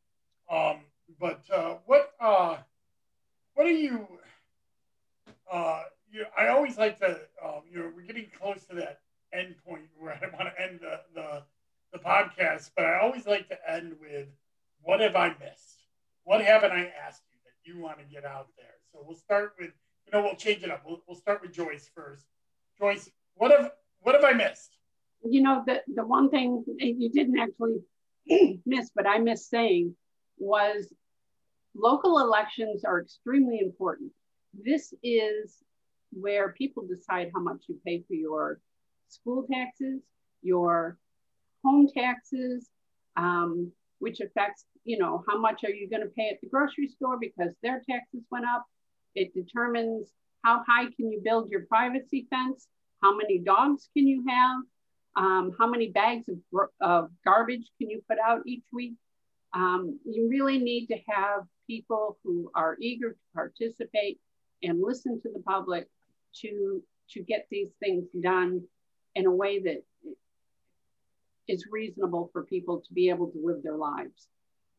Um, 0.50 0.78
but 1.20 1.40
uh, 1.54 1.76
what 1.86 2.12
uh, 2.20 2.56
what 3.54 3.66
are 3.68 3.70
you? 3.70 4.08
Uh, 5.50 5.82
you 6.10 6.24
I 6.36 6.48
always 6.48 6.76
like 6.76 6.98
to 6.98 7.20
um, 7.42 7.62
you 7.70 7.78
know 7.78 7.90
we're 7.94 8.02
getting 8.02 8.26
close 8.36 8.64
to 8.64 8.74
that 8.76 9.00
end 9.32 9.54
point 9.64 9.84
where 9.96 10.18
I 10.20 10.26
want 10.36 10.52
to 10.54 10.62
end 10.62 10.80
the, 10.82 11.00
the 11.14 11.42
the 11.92 11.98
podcast, 11.98 12.70
but 12.76 12.84
I 12.84 13.00
always 13.00 13.26
like 13.26 13.48
to 13.50 13.70
end 13.70 13.94
with 14.00 14.26
what 14.82 14.98
have 15.00 15.14
I 15.14 15.28
missed? 15.28 15.86
What 16.24 16.44
haven't 16.44 16.72
I 16.72 16.90
asked 17.06 17.22
you 17.30 17.38
that 17.44 17.70
you 17.70 17.80
want 17.80 17.98
to 17.98 18.04
get 18.04 18.24
out 18.24 18.48
there? 18.56 18.74
So 18.92 19.04
we'll 19.06 19.16
start 19.16 19.54
with, 19.58 19.70
you 20.06 20.12
know, 20.12 20.22
we'll 20.22 20.34
change 20.34 20.62
it 20.62 20.70
up. 20.70 20.82
We'll, 20.84 21.00
we'll 21.06 21.16
start 21.16 21.42
with 21.42 21.52
Joyce 21.52 21.88
first. 21.94 22.26
Joyce, 22.78 23.10
what 23.34 23.52
have 23.52 23.70
what 24.00 24.16
have 24.16 24.24
I 24.24 24.32
missed? 24.32 24.78
You 25.24 25.42
know, 25.42 25.62
the, 25.66 25.82
the 25.94 26.04
one 26.04 26.30
thing 26.30 26.64
you 26.78 27.10
didn't 27.10 27.38
actually 27.38 27.80
miss, 28.66 28.90
but 28.94 29.06
I 29.06 29.18
missed 29.18 29.48
saying 29.48 29.94
was 30.38 30.92
local 31.74 32.18
elections 32.18 32.84
are 32.84 33.00
extremely 33.00 33.60
important. 33.60 34.12
This 34.52 34.92
is 35.02 35.62
where 36.12 36.52
people 36.52 36.86
decide 36.86 37.30
how 37.34 37.40
much 37.40 37.64
you 37.68 37.78
pay 37.86 38.02
for 38.06 38.14
your 38.14 38.60
school 39.08 39.46
taxes, 39.50 40.02
your 40.42 40.98
home 41.64 41.88
taxes, 41.96 42.68
um, 43.16 43.72
which 43.98 44.20
affects, 44.20 44.64
you 44.84 44.98
know, 44.98 45.24
how 45.28 45.38
much 45.38 45.62
are 45.64 45.70
you 45.70 45.88
going 45.88 46.02
to 46.02 46.08
pay 46.08 46.28
at 46.28 46.40
the 46.40 46.48
grocery 46.48 46.88
store 46.88 47.18
because 47.18 47.54
their 47.62 47.82
taxes 47.88 48.22
went 48.30 48.44
up. 48.44 48.66
It 49.14 49.32
determines 49.34 50.10
how 50.44 50.64
high 50.66 50.86
can 50.96 51.10
you 51.10 51.20
build 51.22 51.50
your 51.50 51.66
privacy 51.66 52.26
fence, 52.28 52.66
how 53.02 53.16
many 53.16 53.38
dogs 53.38 53.88
can 53.96 54.06
you 54.06 54.24
have, 54.28 54.62
um, 55.16 55.52
how 55.58 55.66
many 55.66 55.90
bags 55.90 56.28
of, 56.28 56.38
of, 56.80 57.10
garbage 57.24 57.70
can 57.78 57.90
you 57.90 58.02
put 58.08 58.18
out 58.18 58.40
each 58.46 58.64
week. 58.72 58.94
Um, 59.54 59.98
you 60.06 60.28
really 60.30 60.58
need 60.58 60.86
to 60.86 60.96
have 61.08 61.42
people 61.66 62.18
who 62.24 62.50
are 62.54 62.76
eager 62.80 63.10
to 63.10 63.18
participate 63.34 64.18
and 64.62 64.80
listen 64.80 65.20
to 65.20 65.28
the 65.32 65.40
public 65.40 65.88
to 66.40 66.82
to 67.10 67.22
get 67.22 67.46
these 67.50 67.68
things 67.78 68.06
done 68.22 68.62
in 69.14 69.26
a 69.26 69.30
way 69.30 69.60
that 69.60 69.82
is 71.46 71.66
reasonable 71.70 72.30
for 72.32 72.44
people 72.44 72.80
to 72.80 72.94
be 72.94 73.10
able 73.10 73.26
to 73.26 73.38
live 73.44 73.62
their 73.62 73.76
lives. 73.76 74.28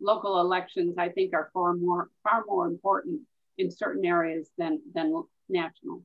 Local 0.01 0.39
elections, 0.39 0.95
I 0.97 1.09
think, 1.09 1.33
are 1.35 1.51
far 1.53 1.75
more 1.75 2.09
far 2.23 2.43
more 2.47 2.65
important 2.65 3.21
in 3.59 3.69
certain 3.69 4.05
areas 4.05 4.49
than 4.57 4.81
than 4.95 5.23
national. 5.49 6.01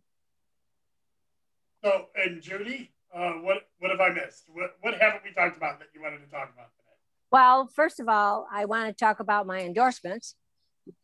So, 1.82 2.06
and 2.14 2.42
Judy, 2.42 2.90
uh, 3.14 3.32
what 3.32 3.68
what 3.78 3.90
have 3.90 4.00
I 4.00 4.10
missed? 4.10 4.44
What 4.52 4.76
what 4.80 4.94
haven't 4.94 5.22
we 5.24 5.32
talked 5.32 5.56
about 5.56 5.78
that 5.78 5.88
you 5.94 6.02
wanted 6.02 6.18
to 6.18 6.30
talk 6.30 6.50
about 6.52 6.70
today? 6.76 6.88
Well, 7.30 7.68
first 7.74 8.00
of 8.00 8.08
all, 8.08 8.46
I 8.52 8.64
want 8.64 8.88
to 8.88 8.92
talk 8.92 9.20
about 9.20 9.46
my 9.46 9.60
endorsements. 9.60 10.34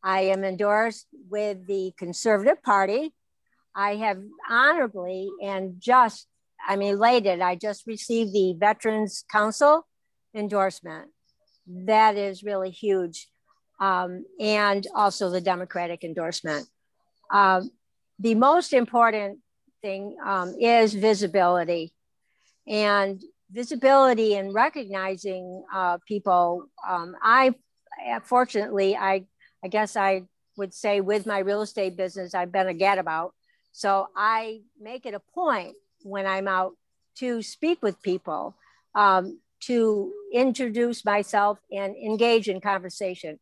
I 0.03 0.23
am 0.23 0.45
endorsed 0.45 1.07
with 1.29 1.67
the 1.67 1.93
Conservative 1.99 2.63
Party. 2.63 3.13
I 3.75 3.97
have 3.97 4.19
honorably 4.49 5.29
and 5.43 5.75
just, 5.79 6.27
I'm 6.67 6.81
elated. 6.81 7.41
I 7.41 7.57
just 7.57 7.87
received 7.87 8.33
the 8.33 8.55
Veterans 8.59 9.25
Council 9.31 9.87
endorsement. 10.35 11.11
That 11.67 12.17
is 12.17 12.43
really 12.43 12.71
huge. 12.71 13.29
Um, 13.81 14.25
and 14.39 14.87
also 14.95 15.31
the 15.31 15.41
Democratic 15.41 16.05
endorsement. 16.05 16.67
Um, 17.31 17.71
the 18.19 18.35
most 18.35 18.73
important 18.73 19.41
thing 19.83 20.17
um, 20.25 20.55
is 20.59 20.95
visibility 20.95 21.94
and 22.67 23.23
visibility 23.51 24.35
and 24.35 24.55
recognizing 24.55 25.65
uh, 25.73 25.99
people. 26.07 26.67
Um, 26.89 27.17
I 27.23 27.55
fortunately, 28.25 28.97
I 28.97 29.27
I 29.65 29.69
guess 29.69 29.97
I 29.97 30.25
would 30.57 30.75
say 30.75 31.01
with 31.01 31.27
my 31.27 31.39
real 31.39 31.63
estate 31.63 31.97
business, 31.97 32.35
I've 32.35 32.53
been 32.53 32.69
a 32.69 32.75
gadabout. 32.75 33.31
So 33.73 34.09
I 34.17 34.61
make 34.81 35.07
it 35.07 35.15
a 35.15 35.23
point 35.35 35.75
when 36.03 36.27
I'm 36.27 36.47
out 36.47 36.75
to 37.17 37.43
speak 37.43 37.83
with 37.83 38.01
people, 38.03 38.57
um, 38.95 39.41
to 39.61 40.13
introduce 40.33 41.05
myself 41.05 41.59
and 41.73 41.97
engage 41.97 42.49
in 42.49 42.61
conversation. 42.61 43.39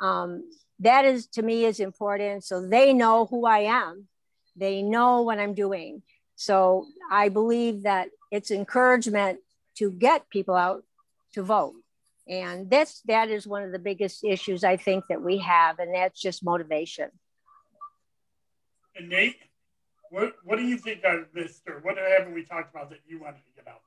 Um, 0.00 0.48
that 0.80 1.04
is 1.04 1.26
to 1.28 1.42
me 1.42 1.64
is 1.64 1.80
important. 1.80 2.44
So 2.44 2.66
they 2.66 2.92
know 2.92 3.26
who 3.26 3.46
I 3.46 3.60
am. 3.60 4.08
They 4.54 4.82
know 4.82 5.22
what 5.22 5.38
I'm 5.38 5.54
doing. 5.54 6.02
So 6.36 6.86
I 7.10 7.28
believe 7.28 7.82
that 7.82 8.08
it's 8.30 8.50
encouragement 8.50 9.40
to 9.76 9.90
get 9.90 10.28
people 10.30 10.54
out 10.54 10.84
to 11.34 11.42
vote. 11.42 11.74
And 12.28 12.68
that's 12.68 13.02
that 13.02 13.28
is 13.28 13.46
one 13.46 13.62
of 13.62 13.70
the 13.70 13.78
biggest 13.78 14.24
issues 14.24 14.64
I 14.64 14.76
think 14.76 15.04
that 15.08 15.22
we 15.22 15.38
have, 15.38 15.78
and 15.78 15.94
that's 15.94 16.20
just 16.20 16.44
motivation. 16.44 17.10
And 18.96 19.08
Nate, 19.08 19.36
what 20.10 20.34
what 20.42 20.56
do 20.56 20.64
you 20.64 20.76
think 20.76 21.04
I 21.04 21.20
missed, 21.34 21.62
or 21.68 21.80
what 21.82 21.96
haven't 21.96 22.34
we 22.34 22.44
talked 22.44 22.74
about 22.74 22.90
that 22.90 23.00
you 23.06 23.20
wanted 23.20 23.44
to 23.44 23.62
get 23.62 23.68
out 23.68 23.80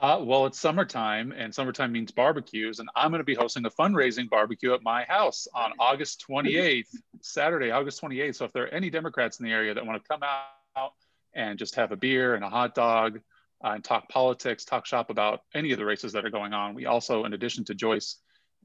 there? 0.00 0.10
Uh, 0.10 0.24
well, 0.24 0.46
it's 0.46 0.58
summertime, 0.58 1.32
and 1.32 1.54
summertime 1.54 1.92
means 1.92 2.10
barbecues, 2.10 2.78
and 2.80 2.88
I'm 2.96 3.10
going 3.10 3.20
to 3.20 3.24
be 3.24 3.34
hosting 3.34 3.64
a 3.66 3.70
fundraising 3.70 4.28
barbecue 4.28 4.72
at 4.72 4.82
my 4.82 5.04
house 5.04 5.48
on 5.54 5.72
August 5.78 6.24
28th, 6.28 6.86
Saturday, 7.20 7.72
August 7.72 8.00
28th. 8.00 8.36
So 8.36 8.44
if 8.44 8.52
there 8.52 8.64
are 8.64 8.68
any 8.68 8.90
Democrats 8.90 9.40
in 9.40 9.46
the 9.46 9.52
area 9.52 9.74
that 9.74 9.84
want 9.84 10.00
to 10.02 10.08
come 10.08 10.22
out 10.22 10.92
and 11.38 11.58
just 11.58 11.76
have 11.76 11.92
a 11.92 11.96
beer 11.96 12.34
and 12.34 12.44
a 12.44 12.50
hot 12.50 12.74
dog 12.74 13.20
uh, 13.64 13.70
and 13.70 13.84
talk 13.84 14.08
politics, 14.08 14.64
talk 14.64 14.84
shop 14.84 15.08
about 15.08 15.40
any 15.54 15.72
of 15.72 15.78
the 15.78 15.84
races 15.84 16.12
that 16.12 16.26
are 16.26 16.30
going 16.30 16.52
on, 16.52 16.74
we 16.74 16.84
also, 16.84 17.24
in 17.24 17.32
addition 17.32 17.64
to 17.64 17.74
Joyce 17.74 18.16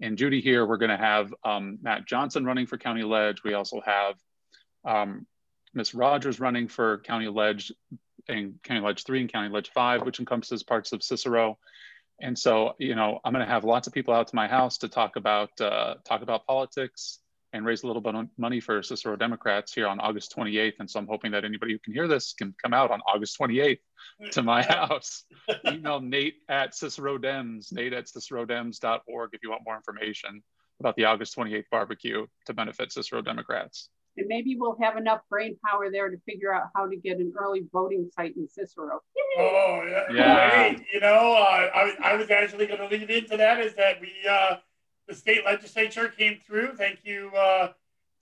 and 0.01 0.17
Judy 0.17 0.41
here, 0.41 0.65
we're 0.65 0.77
going 0.77 0.89
to 0.89 0.97
have 0.97 1.33
um, 1.45 1.77
Matt 1.81 2.07
Johnson 2.07 2.43
running 2.45 2.65
for 2.65 2.79
County 2.79 3.03
Ledge. 3.03 3.43
We 3.43 3.53
also 3.53 3.79
have 3.86 4.15
um, 4.83 5.27
Miss 5.73 5.93
Rogers 5.93 6.39
running 6.39 6.67
for 6.67 6.97
County 6.99 7.27
Ledge 7.27 7.71
and 8.27 8.55
County 8.63 8.81
Ledge 8.81 9.03
3 9.03 9.21
and 9.21 9.31
County 9.31 9.49
Ledge 9.49 9.69
5, 9.69 10.01
which 10.01 10.19
encompasses 10.19 10.63
parts 10.63 10.93
of 10.93 11.03
Cicero. 11.03 11.59
And 12.19 12.38
so, 12.38 12.73
you 12.79 12.95
know, 12.95 13.19
I'm 13.23 13.33
going 13.33 13.45
to 13.45 13.51
have 13.51 13.63
lots 13.63 13.86
of 13.86 13.93
people 13.93 14.15
out 14.15 14.27
to 14.29 14.36
my 14.36 14.47
house 14.47 14.79
to 14.79 14.88
talk 14.88 15.15
about 15.15 15.49
uh, 15.62 15.95
talk 16.05 16.21
about 16.23 16.47
politics 16.47 17.19
and 17.53 17.65
raise 17.65 17.83
a 17.83 17.87
little 17.87 18.01
bit 18.01 18.15
of 18.15 18.27
money 18.37 18.59
for 18.59 18.81
Cicero 18.81 19.15
Democrats 19.15 19.73
here 19.73 19.87
on 19.87 19.99
August 19.99 20.35
28th. 20.35 20.73
And 20.79 20.89
so 20.89 20.99
I'm 20.99 21.07
hoping 21.07 21.31
that 21.31 21.45
anybody 21.45 21.73
who 21.73 21.79
can 21.79 21.93
hear 21.93 22.07
this 22.07 22.33
can 22.33 22.53
come 22.61 22.73
out 22.73 22.91
on 22.91 22.99
August 23.01 23.37
28th 23.39 23.79
to 24.31 24.43
my 24.43 24.63
house. 24.69 25.23
Email 25.67 26.01
Nate 26.01 26.35
at 26.49 26.75
Cicero 26.75 27.17
Dems, 27.17 27.71
Nate 27.71 27.93
at 27.93 28.05
cicerodems.org 28.05 29.29
if 29.33 29.41
you 29.43 29.51
want 29.51 29.61
more 29.65 29.75
information 29.75 30.43
about 30.79 30.95
the 30.95 31.05
August 31.05 31.37
28th 31.37 31.65
barbecue 31.71 32.25
to 32.47 32.53
benefit 32.53 32.91
Cicero 32.91 33.21
Democrats. 33.21 33.89
And 34.17 34.27
maybe 34.27 34.55
we'll 34.59 34.77
have 34.81 34.97
enough 34.97 35.21
brain 35.29 35.57
power 35.65 35.89
there 35.91 36.09
to 36.09 36.17
figure 36.27 36.53
out 36.53 36.69
how 36.75 36.87
to 36.87 36.95
get 36.95 37.17
an 37.17 37.33
early 37.39 37.65
voting 37.71 38.09
site 38.15 38.35
in 38.35 38.47
Cicero. 38.47 38.99
Oh 39.39 39.81
yeah, 39.89 40.15
Yeah. 40.15 40.49
Hey, 40.49 40.85
you 40.93 40.99
know, 40.99 41.33
uh, 41.33 41.69
I, 41.73 41.95
I 42.03 42.15
was 42.15 42.29
actually 42.29 42.67
going 42.67 42.79
to 42.79 42.87
lead 42.87 43.09
into 43.09 43.37
that. 43.37 43.59
Is 43.59 43.73
that 43.75 43.99
we 43.99 44.11
uh, 44.29 44.57
the 45.07 45.13
state 45.15 45.43
legislature 45.45 46.07
came 46.09 46.37
through. 46.39 46.75
Thank 46.75 46.99
you 47.03 47.31
uh, 47.35 47.73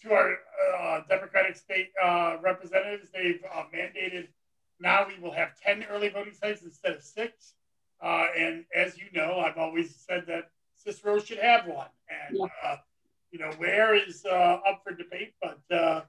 to 0.01 0.13
our 0.13 0.37
uh, 0.79 1.01
Democratic 1.07 1.55
state 1.55 1.91
uh, 2.03 2.37
representatives. 2.41 3.09
They've 3.13 3.43
uh, 3.53 3.63
mandated 3.75 4.27
now 4.79 5.05
we 5.07 5.21
will 5.21 5.31
have 5.31 5.49
ten 5.59 5.85
early 5.91 6.09
voting 6.09 6.33
sites 6.33 6.63
instead 6.63 6.93
of 6.93 7.03
six. 7.03 7.53
Uh, 8.01 8.25
and 8.35 8.65
as 8.75 8.97
you 8.97 9.05
know, 9.13 9.39
I've 9.39 9.57
always 9.57 9.95
said 9.95 10.25
that 10.27 10.49
Cicero 10.75 11.19
should 11.19 11.37
have 11.37 11.67
one. 11.67 11.89
And 12.09 12.37
Yeah. 12.37 12.45
uh, 12.63 12.77
you 13.31 13.39
know, 13.39 13.51
where 13.57 13.95
is 13.95 14.25
uh, 14.25 14.59
up 14.67 14.81
for 14.83 14.91
debate, 14.93 15.35
but 15.41 15.59
uh, 15.73 16.01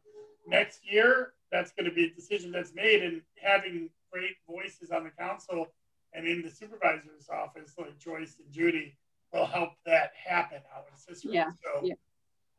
next 0.49 0.91
year 0.91 1.35
that's 1.53 1.71
going 1.71 1.89
to 1.89 1.95
be 1.95 2.07
a 2.07 2.11
decision 2.11 2.51
that's 2.51 2.75
made, 2.75 3.03
and 3.03 3.21
having 3.41 3.91
great 4.11 4.37
voices 4.49 4.91
on 4.91 5.05
the 5.05 5.11
council 5.11 5.69
and 6.15 6.27
in 6.27 6.43
the 6.43 6.51
supervisor's 6.51 7.29
office 7.31 7.75
like 7.79 7.97
Joyce 7.99 8.39
and 8.43 8.51
Judy 8.53 8.97
will 9.33 9.47
help 9.47 9.71
that 9.87 10.13
happen 10.27 10.59
out 10.77 10.85
in 10.91 10.97
Cicero. 10.97 11.33
Yeah, 11.33 11.51
So, 11.63 11.81
yeah. 11.85 11.95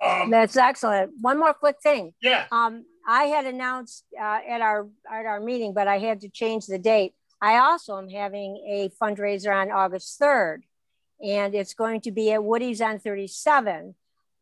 Um, 0.01 0.29
That's 0.29 0.57
excellent. 0.57 1.11
One 1.21 1.39
more 1.39 1.53
quick 1.53 1.77
thing. 1.81 2.13
yeah. 2.21 2.45
Um, 2.51 2.85
I 3.07 3.25
had 3.25 3.45
announced 3.45 4.03
uh, 4.19 4.39
at 4.47 4.61
our 4.61 4.87
at 5.11 5.25
our 5.25 5.39
meeting, 5.39 5.73
but 5.73 5.87
I 5.87 5.99
had 5.99 6.21
to 6.21 6.29
change 6.29 6.65
the 6.67 6.79
date. 6.79 7.13
I 7.41 7.57
also 7.57 7.97
am 7.97 8.09
having 8.09 8.57
a 8.67 8.89
fundraiser 9.01 9.53
on 9.53 9.71
August 9.71 10.19
3rd, 10.19 10.59
and 11.21 11.53
it's 11.53 11.73
going 11.73 12.01
to 12.01 12.11
be 12.11 12.31
at 12.31 12.43
Woody's 12.43 12.81
on 12.81 12.99
37. 12.99 13.95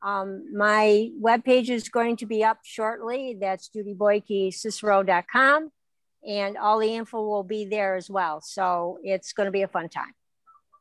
Um, 0.03 0.55
my 0.55 1.09
webpage 1.19 1.69
is 1.69 1.89
going 1.89 2.17
to 2.17 2.25
be 2.27 2.43
up 2.43 2.59
shortly. 2.63 3.35
That's 3.39 3.69
judyboykecicero.com, 3.69 5.71
and 6.27 6.57
all 6.57 6.79
the 6.79 6.95
info 6.95 7.21
will 7.23 7.43
be 7.43 7.65
there 7.65 7.95
as 7.95 8.09
well. 8.09 8.41
So 8.41 8.99
it's 9.03 9.33
going 9.33 9.45
to 9.45 9.51
be 9.51 9.61
a 9.63 9.67
fun 9.67 9.89
time. 9.89 10.13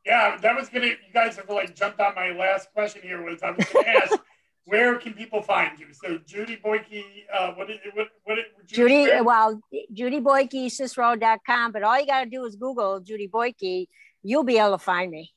Yeah, 0.05 0.37
that 0.41 0.55
was 0.55 0.69
gonna. 0.69 0.87
You 0.87 0.95
guys 1.13 1.35
have 1.37 1.49
like 1.49 1.75
jumped 1.75 1.99
on 1.99 2.15
my 2.15 2.31
last 2.31 2.71
question 2.73 3.01
here. 3.03 3.21
Was 3.23 3.43
I 3.43 3.51
was 3.51 3.65
gonna 3.71 3.87
ask, 3.87 4.17
where 4.65 4.97
can 4.97 5.13
people 5.13 5.41
find 5.41 5.77
you? 5.79 5.87
So 5.93 6.17
Judy 6.25 6.57
Boyke, 6.63 7.03
uh, 7.33 7.51
what 7.53 7.69
is 7.69 7.77
it? 7.85 7.95
What 7.95 8.07
what? 8.23 8.39
it- 8.39 8.45
Judy, 8.65 9.03
where- 9.03 9.23
well, 9.23 9.61
judyboykecicero.com, 9.93 11.71
but 11.71 11.83
all 11.83 11.99
you 11.99 12.07
got 12.07 12.23
to 12.23 12.29
do 12.29 12.45
is 12.45 12.55
Google 12.55 12.99
Judy 12.99 13.27
Boyke. 13.27 13.87
You'll 14.23 14.43
be 14.43 14.57
able 14.57 14.71
to 14.71 14.77
find 14.77 15.11
me. 15.11 15.31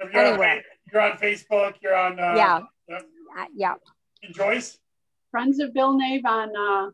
if 0.00 0.12
you're, 0.12 0.22
on, 0.22 0.28
anywhere. 0.32 0.56
Fa- 0.56 0.62
you're 0.92 1.02
on 1.02 1.18
Facebook. 1.18 1.74
You're 1.82 1.96
on. 1.96 2.18
Uh, 2.18 2.34
Yeah. 2.36 2.60
yeah. 2.88 2.98
Uh, 3.38 3.44
yeah. 3.54 3.74
And 4.22 4.34
Joyce. 4.34 4.78
Friends 5.30 5.60
of 5.60 5.70
Villnave 5.70 6.24
on 6.24 6.48
uh, 6.56 6.90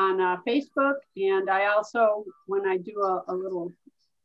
on 0.00 0.20
uh, 0.20 0.36
Facebook, 0.46 0.94
and 1.16 1.48
I 1.50 1.66
also, 1.66 2.24
when 2.46 2.66
I 2.66 2.76
do 2.78 3.00
a, 3.00 3.24
a 3.28 3.34
little 3.34 3.72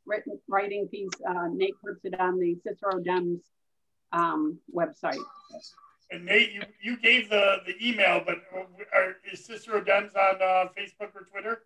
written 0.08 0.40
writing 0.48 0.88
piece, 0.88 1.10
uh, 1.28 1.48
Nate 1.52 1.76
puts 1.84 2.04
it 2.06 2.20
on 2.20 2.40
the 2.40 2.58
Cicero 2.64 3.02
Dems 3.04 3.42
um, 4.12 4.58
website. 4.74 5.20
And 6.10 6.26
Nate, 6.26 6.54
you, 6.54 6.62
you 6.82 6.98
gave 6.98 7.30
the, 7.30 7.58
the 7.66 7.76
email, 7.86 8.22
but 8.26 8.38
are, 8.94 9.16
is 9.32 9.46
Cicero 9.46 9.82
Dems 9.82 10.16
on 10.16 10.42
uh, 10.42 10.70
Facebook 10.78 11.14
or 11.14 11.28
Twitter? 11.32 11.64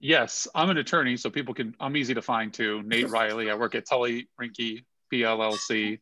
Yes, 0.00 0.46
I'm 0.54 0.70
an 0.70 0.78
attorney, 0.78 1.16
so 1.16 1.28
people 1.28 1.54
can. 1.54 1.74
I'm 1.80 1.96
easy 1.96 2.14
to 2.14 2.22
find 2.22 2.54
too. 2.54 2.82
Nate 2.84 3.08
Riley. 3.08 3.50
I 3.50 3.54
work 3.54 3.74
at 3.74 3.88
Tully 3.88 4.28
Rinckey 4.40 4.84
PLLC. 5.12 5.98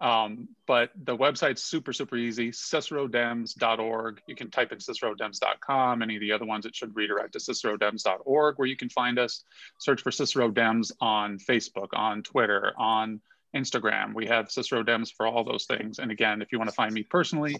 Um, 0.00 0.48
but 0.66 0.90
the 1.04 1.16
website's 1.16 1.62
super 1.62 1.92
super 1.92 2.16
easy. 2.16 2.50
CiceroDems.org. 2.50 4.20
You 4.26 4.34
can 4.34 4.50
type 4.50 4.72
in 4.72 4.78
CiceroDems.com. 4.78 6.02
Any 6.02 6.16
of 6.16 6.20
the 6.20 6.32
other 6.32 6.46
ones, 6.46 6.66
it 6.66 6.76
should 6.76 6.94
redirect 6.94 7.32
to 7.32 7.38
CiceroDems.org, 7.38 8.58
where 8.58 8.68
you 8.68 8.76
can 8.76 8.88
find 8.88 9.18
us. 9.18 9.44
Search 9.78 10.02
for 10.02 10.10
Cicero 10.10 10.50
Dems 10.50 10.92
on 11.00 11.38
Facebook, 11.38 11.88
on 11.92 12.22
Twitter, 12.22 12.72
on 12.78 13.20
Instagram. 13.56 14.14
We 14.14 14.26
have 14.26 14.50
Cicero 14.50 14.82
Dems 14.82 15.12
for 15.12 15.26
all 15.26 15.44
those 15.44 15.64
things. 15.64 15.98
And 15.98 16.10
again, 16.10 16.42
if 16.42 16.52
you 16.52 16.58
want 16.58 16.70
to 16.70 16.76
find 16.76 16.92
me 16.92 17.02
personally, 17.02 17.56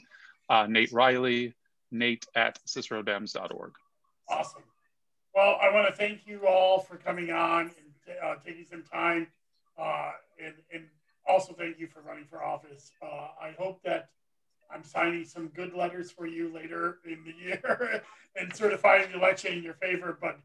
uh, 0.48 0.66
Nate 0.68 0.92
Riley, 0.92 1.54
Nate 1.90 2.26
at 2.34 2.58
CiceroDems.org. 2.66 3.72
Awesome. 4.28 4.62
Well, 5.34 5.58
I 5.62 5.72
want 5.72 5.88
to 5.88 5.94
thank 5.94 6.26
you 6.26 6.46
all 6.46 6.80
for 6.80 6.96
coming 6.96 7.30
on 7.30 7.62
and 7.62 8.16
uh, 8.22 8.34
taking 8.44 8.66
some 8.66 8.82
time, 8.82 9.28
uh, 9.78 10.12
and, 10.44 10.54
and 10.72 10.84
also 11.28 11.52
thank 11.52 11.78
you 11.78 11.86
for 11.86 12.00
running 12.00 12.24
for 12.24 12.42
office. 12.42 12.92
Uh, 13.02 13.28
I 13.40 13.54
hope 13.58 13.82
that 13.84 14.08
I'm 14.72 14.82
signing 14.82 15.24
some 15.24 15.48
good 15.48 15.74
letters 15.74 16.10
for 16.10 16.26
you 16.26 16.52
later 16.52 16.98
in 17.04 17.24
the 17.24 17.32
year 17.44 18.02
and 18.36 18.54
certifying 18.54 19.10
the 19.12 19.18
election 19.18 19.52
in 19.52 19.62
your 19.62 19.74
favor. 19.74 20.18
But 20.20 20.38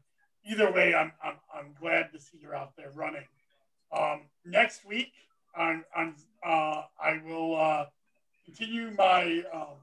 either 0.48 0.70
way, 0.72 0.94
I'm, 0.94 1.12
I'm, 1.22 1.36
I'm 1.54 1.74
glad 1.80 2.12
to 2.12 2.20
see 2.20 2.38
you're 2.40 2.54
out 2.54 2.76
there 2.76 2.90
running. 2.94 3.24
Um, 3.96 4.22
next 4.44 4.84
week, 4.84 5.12
on, 5.56 5.84
on 5.96 6.14
uh, 6.44 6.82
I 7.00 7.20
will 7.24 7.56
uh, 7.56 7.86
continue 8.44 8.90
my 8.96 9.42
um, 9.52 9.76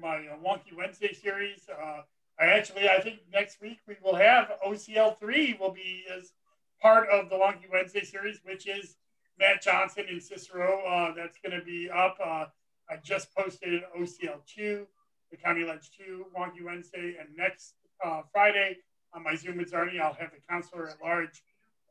my 0.00 0.18
uh, 0.18 0.36
Wonky 0.44 0.76
Wednesday 0.76 1.12
series. 1.12 1.68
Uh, 1.68 2.02
I 2.38 2.46
actually, 2.46 2.88
I 2.88 3.00
think 3.00 3.20
next 3.32 3.60
week 3.60 3.78
we 3.88 3.96
will 4.02 4.14
have 4.14 4.52
OCL 4.66 5.18
three 5.18 5.56
will 5.58 5.72
be 5.72 6.04
as 6.16 6.32
part 6.80 7.08
of 7.08 7.28
the 7.28 7.36
Wonky 7.36 7.70
Wednesday 7.70 8.04
series, 8.04 8.40
which 8.44 8.66
is 8.68 8.96
Matt 9.40 9.62
Johnson 9.62 10.04
and 10.08 10.22
Cicero. 10.22 10.84
Uh, 10.86 11.14
that's 11.16 11.38
going 11.42 11.58
to 11.58 11.64
be 11.64 11.90
up. 11.90 12.18
Uh, 12.22 12.44
I 12.88 12.96
just 13.02 13.34
posted 13.34 13.82
OCL 13.98 14.44
two, 14.46 14.86
the 15.30 15.36
County 15.38 15.64
Ledge 15.64 15.90
two 15.96 16.26
Wonky 16.38 16.62
Wednesday, 16.62 17.16
and 17.18 17.34
next 17.36 17.74
uh, 18.04 18.20
Friday 18.30 18.76
on 19.14 19.24
my 19.24 19.34
Zoom 19.34 19.56
with 19.56 19.72
Czarny, 19.72 19.98
I'll 20.00 20.12
have 20.12 20.30
the 20.30 20.40
councilor 20.48 20.88
at 20.90 20.96
large 21.02 21.42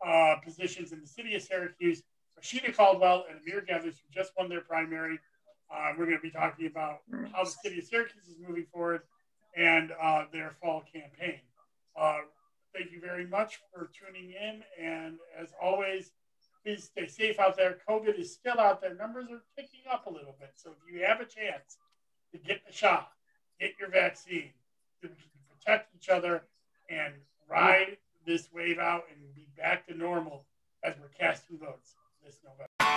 uh, 0.05 0.35
positions 0.45 0.91
in 0.93 1.01
the 1.01 1.07
city 1.07 1.35
of 1.35 1.41
Syracuse, 1.41 2.03
Rasheada 2.39 2.73
Caldwell 2.73 3.25
and 3.29 3.39
Amir 3.41 3.61
Gethers, 3.67 3.95
who 3.97 4.13
just 4.13 4.31
won 4.37 4.47
their 4.47 4.61
primary. 4.61 5.19
Uh, 5.73 5.91
we're 5.97 6.05
going 6.05 6.17
to 6.17 6.21
be 6.21 6.31
talking 6.31 6.67
about 6.67 6.99
how 7.33 7.43
the 7.43 7.49
city 7.49 7.79
of 7.79 7.85
Syracuse 7.85 8.27
is 8.27 8.37
moving 8.47 8.65
forward 8.71 9.01
and 9.57 9.91
uh, 10.01 10.25
their 10.31 10.51
fall 10.61 10.83
campaign. 10.93 11.39
Thank 12.73 12.91
you 12.91 13.01
very 13.01 13.25
much 13.25 13.59
for 13.73 13.89
tuning 13.97 14.31
in. 14.31 14.61
And 14.79 15.17
as 15.37 15.49
always, 15.61 16.11
please 16.63 16.85
stay 16.85 17.07
safe 17.07 17.39
out 17.39 17.57
there. 17.57 17.77
COVID 17.87 18.19
is 18.19 18.33
still 18.33 18.59
out 18.59 18.81
there. 18.81 18.93
Numbers 18.93 19.29
are 19.31 19.41
ticking 19.55 19.81
up 19.91 20.07
a 20.07 20.09
little 20.09 20.35
bit. 20.39 20.53
So 20.55 20.71
if 20.71 20.93
you 20.93 21.05
have 21.05 21.21
a 21.21 21.25
chance 21.25 21.77
to 22.31 22.37
get 22.37 22.65
the 22.65 22.73
shot, 22.73 23.11
get 23.59 23.73
your 23.79 23.89
vaccine, 23.89 24.51
so 25.01 25.07
we 25.07 25.09
can 25.09 25.57
protect 25.57 25.95
each 25.95 26.09
other 26.09 26.43
and 26.89 27.13
ride 27.49 27.97
this 28.25 28.49
wave 28.53 28.79
out 28.79 29.05
and 29.11 29.35
be 29.35 29.47
back 29.57 29.87
to 29.87 29.97
normal 29.97 30.45
as 30.83 30.95
we're 30.99 31.07
casting 31.09 31.57
votes 31.57 31.95
this 32.23 32.37
November. 32.43 32.67
We'll 32.79 32.89